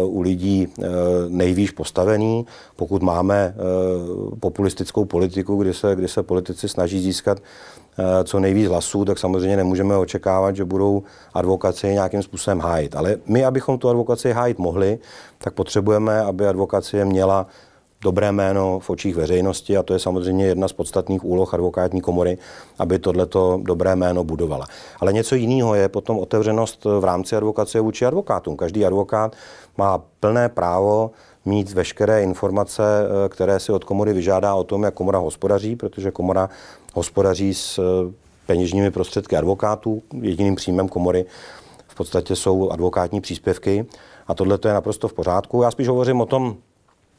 u 0.04 0.20
lidí 0.20 0.68
eh, 0.68 0.84
nejvýš 1.28 1.70
postavený. 1.70 2.46
Pokud 2.76 3.02
máme 3.02 3.54
eh, 3.56 4.36
populistickou 4.40 5.04
politiku, 5.04 5.56
kdy 5.56 5.74
se, 5.74 5.96
kdy 5.96 6.08
se 6.08 6.22
politici 6.22 6.68
snaží 6.68 7.00
získat 7.00 7.38
co 8.24 8.40
nejvíc 8.40 8.68
hlasů, 8.68 9.04
tak 9.04 9.18
samozřejmě 9.18 9.56
nemůžeme 9.56 9.96
očekávat, 9.96 10.56
že 10.56 10.64
budou 10.64 11.02
advokaci 11.34 11.86
nějakým 11.86 12.22
způsobem 12.22 12.60
hájit. 12.60 12.96
Ale 12.96 13.16
my, 13.26 13.44
abychom 13.44 13.78
tu 13.78 13.88
advokaci 13.88 14.32
hájit 14.32 14.58
mohli, 14.58 14.98
tak 15.38 15.54
potřebujeme, 15.54 16.20
aby 16.20 16.46
advokacie 16.46 17.04
měla 17.04 17.46
dobré 18.04 18.32
jméno 18.32 18.78
v 18.78 18.90
očích 18.90 19.16
veřejnosti 19.16 19.76
a 19.76 19.82
to 19.82 19.92
je 19.92 19.98
samozřejmě 19.98 20.46
jedna 20.46 20.68
z 20.68 20.72
podstatných 20.72 21.24
úloh 21.24 21.54
advokátní 21.54 22.00
komory, 22.00 22.38
aby 22.78 22.98
tohleto 22.98 23.60
dobré 23.62 23.96
jméno 23.96 24.24
budovala. 24.24 24.66
Ale 25.00 25.12
něco 25.12 25.34
jiného 25.34 25.74
je 25.74 25.88
potom 25.88 26.18
otevřenost 26.18 26.84
v 26.84 27.04
rámci 27.04 27.36
advokace 27.36 27.80
vůči 27.80 28.06
advokátům. 28.06 28.56
Každý 28.56 28.86
advokát 28.86 29.36
má 29.78 29.98
plné 30.20 30.48
právo 30.48 31.10
mít 31.44 31.72
veškeré 31.72 32.22
informace, 32.22 32.82
eh, 32.82 33.28
které 33.28 33.60
si 33.60 33.72
od 33.72 33.84
komory 33.84 34.12
vyžádá 34.12 34.54
o 34.54 34.64
tom, 34.64 34.82
jak 34.82 34.94
komora 34.94 35.18
hospodaří, 35.18 35.76
protože 35.76 36.10
komora 36.10 36.48
hospodaří 36.94 37.54
s 37.54 37.78
eh, 37.78 38.12
peněžními 38.46 38.90
prostředky 38.90 39.36
advokátů. 39.36 40.02
Jediným 40.20 40.54
příjmem 40.54 40.88
komory 40.88 41.24
v 41.88 41.94
podstatě 41.94 42.36
jsou 42.36 42.70
advokátní 42.70 43.20
příspěvky 43.20 43.86
a 44.26 44.34
tohle 44.34 44.58
je 44.64 44.74
naprosto 44.74 45.08
v 45.08 45.12
pořádku. 45.12 45.62
Já 45.62 45.70
spíš 45.70 45.88
hovořím 45.88 46.20
o 46.20 46.26
tom, 46.26 46.56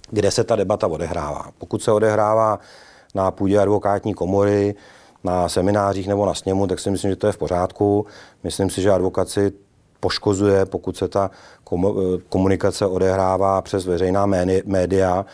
kde 0.10 0.32
se 0.32 0.44
ta 0.44 0.56
debata 0.56 0.88
odehrává. 0.88 1.46
Pokud 1.58 1.84
se 1.84 1.92
odehrává 1.92 2.60
na 3.16 3.32
půdě 3.32 3.60
advokátní 3.60 4.14
komory, 4.14 4.76
na 5.24 5.50
seminářích 5.50 6.08
nebo 6.08 6.26
na 6.26 6.34
sněmu, 6.34 6.68
tak 6.68 6.80
si 6.80 6.92
myslím, 6.92 7.12
že 7.12 7.16
to 7.16 7.28
je 7.28 7.34
v 7.34 7.38
pořádku. 7.38 8.06
Myslím 8.44 8.70
si, 8.70 8.82
že 8.82 8.92
advokaci 8.92 9.52
poškozuje, 10.00 10.66
pokud 10.66 10.98
se 10.98 11.08
ta 11.08 11.32
komunikace 12.30 12.86
odehrává 12.86 13.62
přes 13.62 13.86
veřejná 13.86 14.26
média. 14.66 15.26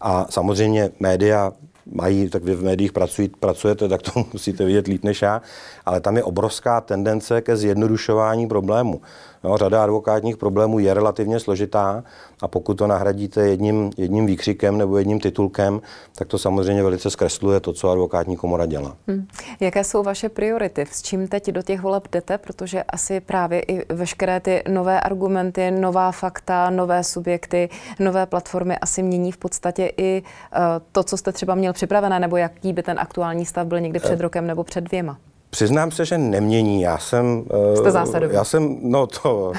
A 0.00 0.26
samozřejmě 0.30 0.90
média 1.00 1.52
mají, 1.92 2.28
tak 2.28 2.44
vy 2.44 2.54
v 2.54 2.62
médiích 2.62 2.92
pracují, 2.92 3.28
pracujete, 3.28 3.88
tak 3.88 4.02
to 4.02 4.10
musíte 4.32 4.64
vidět 4.64 4.86
líp 4.86 5.04
než 5.04 5.22
já, 5.22 5.42
ale 5.86 6.00
tam 6.00 6.16
je 6.16 6.24
obrovská 6.24 6.80
tendence 6.80 7.40
ke 7.40 7.56
zjednodušování 7.56 8.48
problému. 8.48 9.00
No, 9.44 9.56
řada 9.56 9.82
advokátních 9.84 10.36
problémů 10.36 10.78
je 10.78 10.94
relativně 10.94 11.40
složitá 11.40 12.04
a 12.42 12.48
pokud 12.48 12.74
to 12.74 12.86
nahradíte 12.86 13.48
jedním, 13.48 13.90
jedním 13.96 14.26
výkřikem 14.26 14.78
nebo 14.78 14.98
jedním 14.98 15.20
titulkem, 15.20 15.80
tak 16.14 16.28
to 16.28 16.38
samozřejmě 16.38 16.82
velice 16.82 17.10
zkresluje 17.10 17.60
to, 17.60 17.72
co 17.72 17.90
advokátní 17.90 18.36
komora 18.36 18.66
dělá. 18.66 18.96
Hmm. 19.08 19.26
Jaké 19.60 19.84
jsou 19.84 20.02
vaše 20.02 20.28
priority? 20.28 20.86
S 20.90 21.02
čím 21.02 21.28
teď 21.28 21.50
do 21.50 21.62
těch 21.62 21.80
voleb 21.80 22.08
jdete? 22.12 22.38
Protože 22.38 22.82
asi 22.82 23.20
právě 23.20 23.60
i 23.60 23.94
veškeré 23.94 24.40
ty 24.40 24.62
nové 24.68 25.00
argumenty, 25.00 25.70
nová 25.70 26.12
fakta, 26.12 26.70
nové 26.70 27.04
subjekty, 27.04 27.68
nové 27.98 28.26
platformy 28.26 28.78
asi 28.78 29.02
mění 29.02 29.32
v 29.32 29.36
podstatě 29.36 29.92
i 29.96 30.22
uh, 30.22 30.60
to, 30.92 31.02
co 31.02 31.16
jste 31.16 31.32
třeba 31.32 31.54
měl 31.54 31.72
připravené, 31.72 32.20
nebo 32.20 32.36
jaký 32.36 32.72
by 32.72 32.82
ten 32.82 32.98
aktuální 33.00 33.46
stav 33.46 33.66
byl 33.66 33.80
někdy 33.80 34.00
před 34.00 34.20
rokem 34.20 34.46
nebo 34.46 34.64
před 34.64 34.84
dvěma. 34.84 35.18
Přiznám 35.50 35.90
se, 35.90 36.04
že 36.04 36.18
nemění. 36.18 36.82
Já 36.82 36.98
jsem... 36.98 37.44
Jste 37.76 37.90
zásadový. 37.90 38.34
Já 38.34 38.44
jsem, 38.44 38.78
no 38.82 39.06
to, 39.06 39.52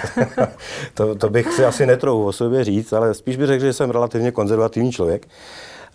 to, 0.94 1.16
to 1.16 1.30
bych 1.30 1.54
si 1.54 1.66
asi 1.66 1.86
netrouhl 1.86 2.28
o 2.28 2.32
sobě 2.32 2.64
říct, 2.64 2.94
ale 2.94 3.14
spíš 3.14 3.38
bych 3.38 3.48
řekl, 3.48 3.66
že 3.66 3.74
jsem 3.74 3.90
relativně 3.90 4.32
konzervativní 4.32 4.92
člověk. 4.92 5.28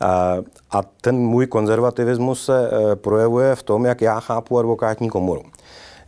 A, 0.00 0.36
a 0.70 0.82
ten 1.00 1.16
můj 1.16 1.46
konzervativismus 1.46 2.44
se 2.44 2.70
e, 2.70 2.96
projevuje 2.96 3.54
v 3.54 3.62
tom, 3.62 3.84
jak 3.84 4.00
já 4.00 4.20
chápu 4.20 4.58
advokátní 4.58 5.08
komoru. 5.08 5.42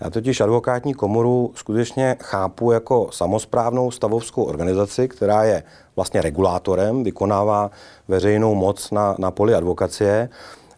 Já 0.01 0.11
totiž 0.11 0.41
advokátní 0.41 0.95
komoru 0.95 1.53
skutečně 1.55 2.17
chápu 2.23 2.73
jako 2.73 3.09
samozprávnou 3.13 3.91
stavovskou 3.91 4.45
organizaci, 4.45 5.09
která 5.09 5.45
je 5.45 5.63
vlastně 5.97 6.23
regulátorem, 6.23 7.05
vykonává 7.05 7.71
veřejnou 8.09 8.55
moc 8.55 8.91
na, 8.91 9.15
na 9.19 9.31
poli 9.31 9.55
advokacie 9.55 10.29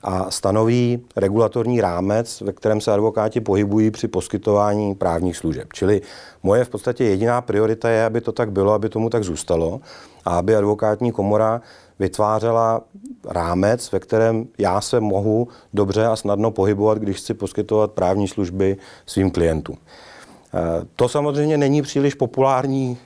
a 0.03 0.31
stanoví 0.31 1.05
regulatorní 1.17 1.81
rámec, 1.81 2.41
ve 2.41 2.53
kterém 2.53 2.81
se 2.81 2.93
advokáti 2.93 3.41
pohybují 3.41 3.91
při 3.91 4.09
poskytování 4.09 4.95
právních 4.95 5.37
služeb. 5.37 5.73
Čili 5.73 6.03
moje 6.43 6.65
v 6.65 6.69
podstatě 6.69 7.05
jediná 7.05 7.41
priorita 7.41 7.89
je, 7.89 8.05
aby 8.05 8.21
to 8.21 8.33
tak 8.33 8.53
bylo, 8.53 8.73
aby 8.73 8.89
tomu 8.89 9.11
tak 9.11 9.25
zůstalo 9.25 9.81
a 10.25 10.39
aby 10.39 10.57
advokátní 10.57 11.13
komora 11.13 11.61
vytvářela 11.99 12.81
rámec, 13.29 13.93
ve 13.93 14.01
kterém 14.01 14.47
já 14.59 14.81
se 14.81 15.01
mohu 15.01 15.49
dobře 15.75 16.07
a 16.07 16.17
snadno 16.17 16.51
pohybovat, 16.51 16.99
když 16.99 17.17
chci 17.17 17.35
poskytovat 17.35 17.93
právní 17.93 18.29
služby 18.29 18.77
svým 19.07 19.31
klientům. 19.31 19.77
E, 19.77 20.87
to 20.97 21.09
samozřejmě 21.09 21.59
není 21.59 21.83
příliš 21.83 22.15
populární 22.15 22.99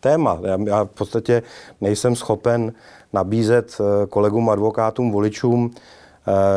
téma. 0.00 0.38
Já, 0.64 0.84
v 0.84 0.88
podstatě 0.88 1.42
nejsem 1.80 2.16
schopen 2.16 2.72
nabízet 3.12 3.76
e, 3.80 4.06
kolegům 4.06 4.50
advokátům, 4.50 5.10
voličům 5.10 5.70
Eh, 5.70 6.05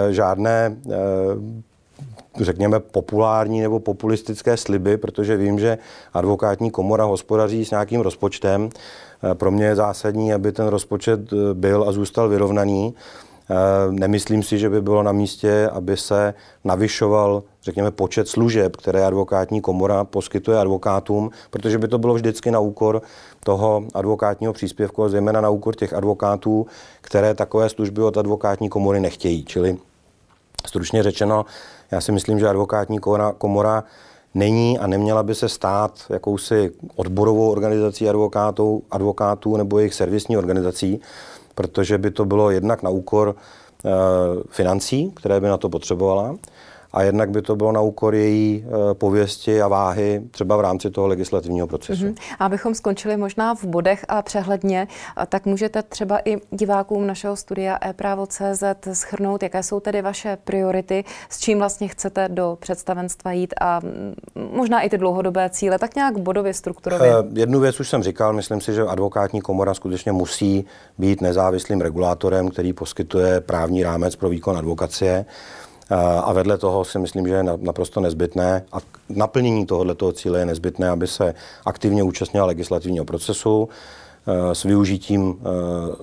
žádné 0.09 0.77
eh, 0.87 2.43
řekněme, 2.43 2.79
populární 2.79 3.61
nebo 3.61 3.79
populistické 3.79 4.57
sliby, 4.57 4.97
protože 4.97 5.37
vím, 5.37 5.59
že 5.59 5.77
advokátní 6.13 6.71
komora 6.71 7.03
hospodaří 7.03 7.65
s 7.65 7.71
nějakým 7.71 8.01
rozpočtem. 8.01 8.69
Eh, 9.31 9.35
pro 9.35 9.51
mě 9.51 9.65
je 9.65 9.75
zásadní, 9.75 10.33
aby 10.33 10.51
ten 10.51 10.67
rozpočet 10.67 11.19
byl 11.53 11.85
a 11.87 11.91
zůstal 11.91 12.29
vyrovnaný. 12.29 12.93
Nemyslím 13.89 14.43
si, 14.43 14.59
že 14.59 14.69
by 14.69 14.81
bylo 14.81 15.03
na 15.03 15.11
místě, 15.11 15.69
aby 15.73 15.97
se 15.97 16.33
navyšoval, 16.63 17.43
řekněme, 17.63 17.91
počet 17.91 18.27
služeb, 18.27 18.75
které 18.75 19.05
advokátní 19.05 19.61
komora 19.61 20.03
poskytuje 20.03 20.59
advokátům, 20.59 21.31
protože 21.49 21.77
by 21.77 21.87
to 21.87 21.97
bylo 21.97 22.13
vždycky 22.13 22.51
na 22.51 22.59
úkor 22.59 23.01
toho 23.43 23.83
advokátního 23.93 24.53
příspěvku, 24.53 25.09
zejména 25.09 25.41
na 25.41 25.49
úkor 25.49 25.75
těch 25.75 25.93
advokátů, 25.93 26.67
které 27.01 27.33
takové 27.33 27.69
služby 27.69 28.01
od 28.01 28.17
advokátní 28.17 28.69
komory 28.69 28.99
nechtějí. 28.99 29.45
Čili 29.45 29.77
stručně 30.67 31.03
řečeno, 31.03 31.45
já 31.91 32.01
si 32.01 32.11
myslím, 32.11 32.39
že 32.39 32.49
advokátní 32.49 32.99
komora, 32.99 33.33
komora 33.37 33.83
není 34.33 34.79
a 34.79 34.87
neměla 34.87 35.23
by 35.23 35.35
se 35.35 35.49
stát 35.49 35.91
jakousi 36.09 36.71
odborovou 36.95 37.51
organizací 37.51 38.09
advokátů, 38.09 38.83
advokátů 38.91 39.57
nebo 39.57 39.79
jejich 39.79 39.93
servisní 39.93 40.37
organizací, 40.37 41.01
protože 41.55 41.97
by 41.97 42.11
to 42.11 42.25
bylo 42.25 42.51
jednak 42.51 42.83
na 42.83 42.89
úkor 42.89 43.35
e, 43.35 43.89
financí, 44.49 45.11
které 45.15 45.39
by 45.41 45.47
na 45.47 45.57
to 45.57 45.69
potřebovala, 45.69 46.35
a 46.91 47.01
jednak 47.01 47.29
by 47.29 47.41
to 47.41 47.55
bylo 47.55 47.71
na 47.71 47.81
úkor 47.81 48.15
její 48.15 48.65
eh, 48.65 48.93
pověsti 48.93 49.61
a 49.61 49.67
váhy 49.67 50.21
třeba 50.31 50.57
v 50.57 50.61
rámci 50.61 50.91
toho 50.91 51.07
legislativního 51.07 51.67
procesu. 51.67 52.05
Mm-hmm. 52.05 52.15
Abychom 52.39 52.75
skončili 52.75 53.17
možná 53.17 53.55
v 53.55 53.63
bodech 53.63 54.05
a 54.07 54.21
přehledně, 54.21 54.87
tak 55.29 55.45
můžete 55.45 55.83
třeba 55.83 56.19
i 56.25 56.37
divákům 56.51 57.07
našeho 57.07 57.35
studia 57.35 57.77
e-právo.cz 57.85 58.63
schrnout, 58.93 59.43
jaké 59.43 59.63
jsou 59.63 59.79
tedy 59.79 60.01
vaše 60.01 60.37
priority, 60.43 61.03
s 61.29 61.39
čím 61.39 61.57
vlastně 61.59 61.87
chcete 61.87 62.29
do 62.29 62.57
představenstva 62.61 63.31
jít 63.31 63.53
a 63.61 63.81
možná 64.51 64.81
i 64.81 64.89
ty 64.89 64.97
dlouhodobé 64.97 65.49
cíle, 65.49 65.79
tak 65.79 65.95
nějak 65.95 66.17
bodově 66.17 66.53
strukturově. 66.53 67.19
Uh, 67.19 67.37
jednu 67.37 67.59
věc 67.59 67.79
už 67.79 67.89
jsem 67.89 68.03
říkal, 68.03 68.33
myslím 68.33 68.61
si, 68.61 68.73
že 68.73 68.83
advokátní 68.83 69.41
komora 69.41 69.73
skutečně 69.73 70.11
musí 70.11 70.65
být 70.97 71.21
nezávislým 71.21 71.81
regulátorem, 71.81 72.49
který 72.49 72.73
poskytuje 72.73 73.41
právní 73.41 73.83
rámec 73.83 74.15
pro 74.15 74.29
výkon 74.29 74.57
advokacie. 74.57 75.25
A 76.23 76.33
vedle 76.33 76.57
toho 76.57 76.85
si 76.85 76.99
myslím, 76.99 77.27
že 77.27 77.33
je 77.33 77.43
naprosto 77.43 77.99
nezbytné 77.99 78.65
a 78.71 78.77
naplnění 79.09 79.65
tohoto 79.65 80.11
cíle 80.11 80.39
je 80.39 80.45
nezbytné, 80.45 80.89
aby 80.89 81.07
se 81.07 81.35
aktivně 81.65 82.03
účastnila 82.03 82.45
legislativního 82.45 83.05
procesu 83.05 83.69
eh, 84.27 84.55
s 84.55 84.63
využitím 84.63 85.35
eh, 85.39 85.45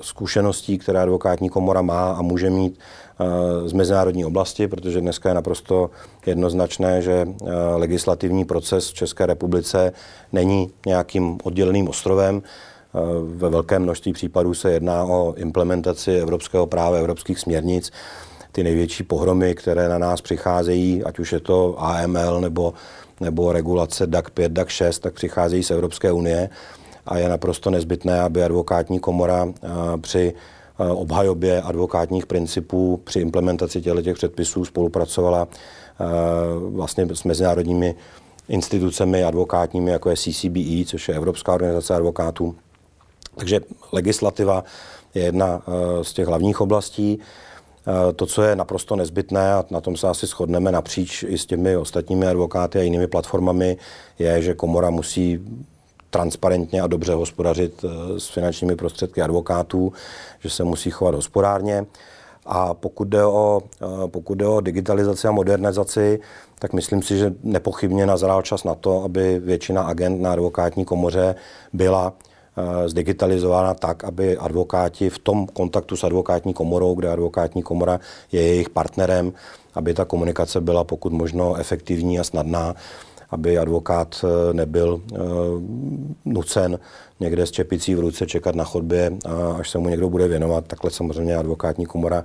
zkušeností, 0.00 0.78
které 0.78 1.02
advokátní 1.02 1.48
komora 1.48 1.82
má 1.82 2.12
a 2.12 2.22
může 2.22 2.50
mít 2.50 2.78
eh, 3.20 3.68
z 3.68 3.72
mezinárodní 3.72 4.24
oblasti, 4.24 4.68
protože 4.68 5.00
dneska 5.00 5.28
je 5.28 5.34
naprosto 5.34 5.90
jednoznačné, 6.26 7.02
že 7.02 7.28
legislativní 7.74 8.44
proces 8.44 8.90
v 8.90 8.94
České 8.94 9.26
republice 9.26 9.92
není 10.32 10.70
nějakým 10.86 11.38
odděleným 11.42 11.88
ostrovem. 11.88 12.42
Ve 13.24 13.48
velkém 13.48 13.82
množství 13.82 14.12
případů 14.12 14.54
se 14.54 14.72
jedná 14.72 15.04
o 15.04 15.34
implementaci 15.36 16.18
evropského 16.18 16.66
práva, 16.66 16.96
evropských 16.96 17.38
směrnic 17.38 17.92
ty 18.56 18.64
největší 18.64 19.02
pohromy, 19.02 19.54
které 19.54 19.88
na 19.88 19.98
nás 19.98 20.20
přicházejí, 20.20 21.04
ať 21.04 21.18
už 21.18 21.32
je 21.32 21.40
to 21.40 21.74
AML 21.78 22.40
nebo, 22.40 22.74
nebo 23.20 23.52
regulace 23.52 24.06
DAC 24.06 24.24
5, 24.34 24.52
DAC 24.52 24.68
6, 24.68 24.98
tak 24.98 25.14
přicházejí 25.14 25.62
z 25.62 25.70
Evropské 25.70 26.12
unie 26.12 26.48
a 27.06 27.18
je 27.18 27.28
naprosto 27.28 27.70
nezbytné, 27.70 28.20
aby 28.20 28.44
advokátní 28.44 28.98
komora 28.98 29.48
při 30.00 30.34
obhajobě 30.78 31.62
advokátních 31.62 32.26
principů 32.26 33.00
při 33.04 33.20
implementaci 33.20 33.80
těchto 33.80 34.14
předpisů 34.14 34.64
spolupracovala 34.64 35.48
vlastně 36.58 37.06
s 37.12 37.24
mezinárodními 37.24 37.94
institucemi 38.48 39.24
advokátními, 39.24 39.90
jako 39.90 40.10
je 40.10 40.16
CCBE, 40.16 40.84
což 40.86 41.08
je 41.08 41.14
Evropská 41.14 41.52
organizace 41.52 41.94
advokátů. 41.94 42.54
Takže 43.36 43.60
legislativa 43.92 44.64
je 45.14 45.22
jedna 45.22 45.62
z 46.02 46.12
těch 46.12 46.26
hlavních 46.26 46.60
oblastí. 46.60 47.18
To, 48.16 48.26
co 48.26 48.42
je 48.42 48.56
naprosto 48.56 48.96
nezbytné, 48.96 49.52
a 49.52 49.64
na 49.70 49.80
tom 49.80 49.96
se 49.96 50.08
asi 50.08 50.26
shodneme 50.26 50.72
napříč 50.72 51.22
i 51.28 51.38
s 51.38 51.46
těmi 51.46 51.76
ostatními 51.76 52.26
advokáty 52.26 52.78
a 52.78 52.82
jinými 52.82 53.06
platformami, 53.06 53.76
je, 54.18 54.42
že 54.42 54.54
komora 54.54 54.90
musí 54.90 55.40
transparentně 56.10 56.80
a 56.80 56.86
dobře 56.86 57.14
hospodařit 57.14 57.84
eh, 57.84 58.20
s 58.20 58.28
finančními 58.28 58.76
prostředky 58.76 59.22
advokátů, 59.22 59.92
že 60.40 60.50
se 60.50 60.64
musí 60.64 60.90
chovat 60.90 61.14
hospodárně. 61.14 61.86
A 62.46 62.74
pokud 62.74 63.08
jde, 63.08 63.24
o, 63.24 63.62
eh, 63.82 64.08
pokud 64.08 64.34
jde 64.34 64.46
o 64.46 64.60
digitalizaci 64.60 65.28
a 65.28 65.30
modernizaci, 65.30 66.20
tak 66.58 66.72
myslím 66.72 67.02
si, 67.02 67.18
že 67.18 67.34
nepochybně 67.42 68.06
nazrál 68.06 68.42
čas 68.42 68.64
na 68.64 68.74
to, 68.74 69.04
aby 69.04 69.38
většina 69.38 69.82
agent 69.82 70.22
na 70.22 70.32
advokátní 70.32 70.84
komoře 70.84 71.34
byla 71.72 72.12
zdigitalizována 72.86 73.74
tak, 73.74 74.04
aby 74.04 74.36
advokáti 74.36 75.10
v 75.10 75.18
tom 75.18 75.46
kontaktu 75.46 75.96
s 75.96 76.04
advokátní 76.04 76.54
komorou, 76.54 76.94
kde 76.94 77.08
advokátní 77.10 77.62
komora 77.62 78.00
je 78.32 78.42
jejich 78.42 78.70
partnerem, 78.70 79.32
aby 79.74 79.94
ta 79.94 80.04
komunikace 80.04 80.60
byla 80.60 80.84
pokud 80.84 81.12
možno 81.12 81.56
efektivní 81.56 82.20
a 82.20 82.24
snadná, 82.24 82.74
aby 83.30 83.58
advokát 83.58 84.24
eh, 84.24 84.52
nebyl 84.54 85.00
eh, 85.00 85.16
nucen 86.24 86.78
někde 87.20 87.46
s 87.46 87.50
čepicí 87.50 87.94
v 87.94 88.00
ruce 88.00 88.26
čekat 88.26 88.54
na 88.54 88.64
chodbě, 88.64 89.12
až 89.58 89.70
se 89.70 89.78
mu 89.78 89.88
někdo 89.88 90.08
bude 90.08 90.28
věnovat. 90.28 90.64
Takhle 90.66 90.90
samozřejmě 90.90 91.36
advokátní 91.36 91.86
komora 91.86 92.24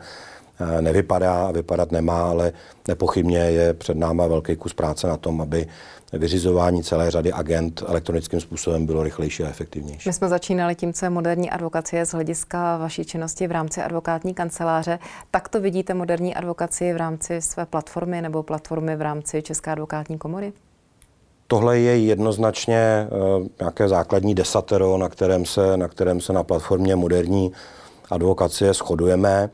nevypadá 0.82 1.48
a 1.48 1.52
vypadat 1.52 1.92
nemá, 1.92 2.30
ale 2.30 2.54
nepochybně 2.88 3.38
je 3.38 3.74
před 3.74 3.98
náma 3.98 4.28
velký 4.28 4.56
kus 4.56 4.74
práce 4.74 5.08
na 5.08 5.18
tom, 5.18 5.42
aby 5.42 5.68
vyřizování 6.14 6.84
celé 6.84 7.12
řady 7.12 7.34
agent 7.34 7.84
elektronickým 7.88 8.40
způsobem 8.40 8.86
bylo 8.86 9.04
rychlejší 9.04 9.44
a 9.44 9.50
efektivnější. 9.50 10.10
My 10.10 10.14
jsme 10.14 10.30
začínali 10.30 10.76
tím, 10.76 10.94
co 10.94 11.06
je 11.06 11.10
moderní 11.10 11.50
advokacie 11.50 12.06
z 12.06 12.12
hlediska 12.12 12.78
vaší 12.78 13.06
činnosti 13.06 13.48
v 13.48 13.52
rámci 13.52 13.82
advokátní 13.82 14.34
kanceláře. 14.34 15.00
Tak 15.32 15.50
to 15.50 15.62
vidíte 15.62 15.94
moderní 15.94 16.36
advokacie 16.36 16.94
v 16.94 16.98
rámci 16.98 17.42
své 17.42 17.66
platformy 17.66 18.22
nebo 18.22 18.44
platformy 18.44 18.96
v 18.96 19.02
rámci 19.02 19.42
České 19.42 19.72
advokátní 19.72 20.18
komory? 20.18 20.54
Tohle 21.48 21.80
je 21.80 21.98
jednoznačně 22.00 23.08
uh, 23.40 23.48
nějaké 23.60 23.88
základní 23.88 24.36
desatero, 24.36 24.98
na 24.98 25.10
kterém 25.10 25.46
se 25.46 25.78
na, 25.78 25.88
kterém 25.88 26.22
se 26.22 26.34
na 26.34 26.44
platformě 26.44 26.96
moderní 26.96 27.52
advokacie 28.10 28.74
shodujeme. 28.74 29.50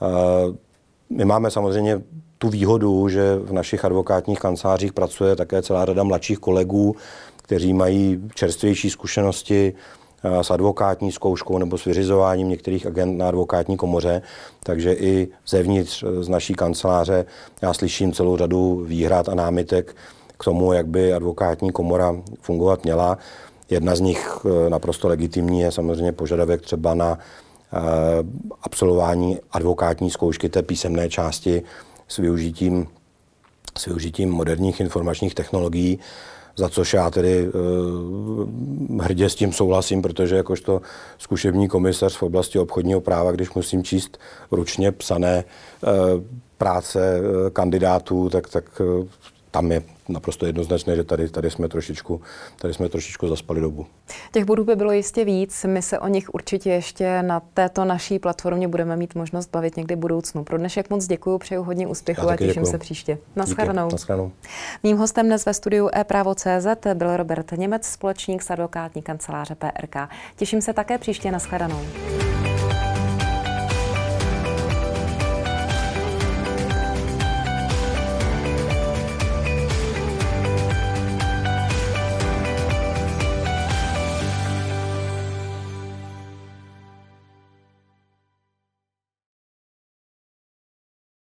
Uh, 0.00 0.54
my 1.10 1.24
máme 1.24 1.50
samozřejmě 1.50 2.00
tu 2.44 2.50
výhodu, 2.50 3.08
že 3.08 3.36
v 3.36 3.52
našich 3.52 3.84
advokátních 3.84 4.38
kancelářích 4.38 4.92
pracuje 4.92 5.36
také 5.36 5.62
celá 5.62 5.84
řada 5.84 6.02
mladších 6.02 6.38
kolegů, 6.38 6.96
kteří 7.36 7.72
mají 7.72 8.20
čerstvější 8.34 8.90
zkušenosti 8.90 9.72
s 10.42 10.50
advokátní 10.50 11.12
zkouškou 11.12 11.58
nebo 11.58 11.78
s 11.78 11.84
vyřizováním 11.84 12.48
některých 12.48 12.86
agent 12.86 13.18
na 13.18 13.28
advokátní 13.28 13.76
komoře. 13.76 14.22
Takže 14.62 14.92
i 14.92 15.28
zevnitř 15.48 16.04
z 16.20 16.28
naší 16.28 16.54
kanceláře 16.54 17.24
já 17.62 17.74
slyším 17.74 18.12
celou 18.12 18.36
řadu 18.36 18.84
výhrad 18.86 19.28
a 19.28 19.34
námitek 19.34 19.96
k 20.38 20.44
tomu, 20.44 20.72
jak 20.72 20.86
by 20.86 21.12
advokátní 21.12 21.72
komora 21.72 22.16
fungovat 22.40 22.84
měla. 22.84 23.18
Jedna 23.70 23.96
z 23.96 24.00
nich 24.00 24.38
eh, 24.44 24.70
naprosto 24.70 25.08
legitimní 25.08 25.60
je 25.60 25.72
samozřejmě 25.72 26.12
požadavek 26.12 26.60
třeba 26.60 26.94
na 26.94 27.18
eh, 27.18 27.78
absolvování 28.62 29.38
advokátní 29.52 30.10
zkoušky 30.10 30.48
té 30.48 30.62
písemné 30.62 31.08
části 31.08 31.62
s 32.08 32.16
využitím, 32.16 32.86
s 33.78 33.86
využitím 33.86 34.30
moderních 34.30 34.80
informačních 34.80 35.34
technologií 35.34 35.98
za 36.56 36.68
což 36.68 36.94
já 36.94 37.10
tedy 37.10 37.48
uh, 37.48 39.02
hrdě 39.02 39.30
s 39.30 39.34
tím 39.34 39.52
souhlasím, 39.52 40.02
protože 40.02 40.36
jakožto 40.36 40.80
zkušební 41.18 41.68
komisař 41.68 42.16
v 42.16 42.22
oblasti 42.22 42.58
obchodního 42.58 43.00
práva, 43.00 43.32
když 43.32 43.54
musím 43.54 43.84
číst 43.84 44.18
ručně 44.50 44.92
psané 44.92 45.44
uh, 45.82 45.90
práce 46.58 47.20
uh, 47.20 47.50
kandidátů, 47.50 48.28
tak, 48.28 48.48
tak 48.48 48.80
tam 49.54 49.72
je 49.72 49.82
naprosto 50.08 50.46
jednoznačné, 50.46 50.96
že 50.96 51.04
tady, 51.04 51.28
tady, 51.28 51.50
jsme 51.50 51.68
trošičku, 51.68 52.20
tady 52.58 52.74
jsme 52.74 52.88
trošičku 52.88 53.28
zaspali 53.28 53.60
dobu. 53.60 53.86
Těch 54.32 54.44
bodů 54.44 54.64
by 54.64 54.76
bylo 54.76 54.92
jistě 54.92 55.24
víc. 55.24 55.64
My 55.64 55.82
se 55.82 55.98
o 55.98 56.08
nich 56.08 56.34
určitě 56.34 56.70
ještě 56.70 57.22
na 57.22 57.40
této 57.40 57.84
naší 57.84 58.18
platformě 58.18 58.68
budeme 58.68 58.96
mít 58.96 59.14
možnost 59.14 59.50
bavit 59.52 59.76
někdy 59.76 59.96
v 59.96 59.98
budoucnu. 59.98 60.44
Pro 60.44 60.58
dnešek 60.58 60.90
moc 60.90 61.06
děkuji, 61.06 61.38
přeju 61.38 61.62
hodně 61.62 61.86
úspěchu 61.86 62.28
a 62.28 62.36
těším 62.36 62.48
děkuju. 62.48 62.70
se 62.70 62.78
příště. 62.78 63.18
Naschledanou. 63.36 63.88
Mým 64.82 64.96
hostem 64.96 65.26
dnes 65.26 65.46
ve 65.46 65.54
studiu 65.54 65.90
e-právo.cz 65.94 66.66
byl 66.94 67.16
Robert 67.16 67.52
Němec, 67.52 67.86
společník 67.86 68.42
z 68.42 68.50
advokátní 68.50 69.02
kanceláře 69.02 69.54
PRK. 69.54 69.96
Těším 70.36 70.62
se 70.62 70.72
také 70.72 70.98
příště. 70.98 71.30
Naschledanou. 71.30 71.80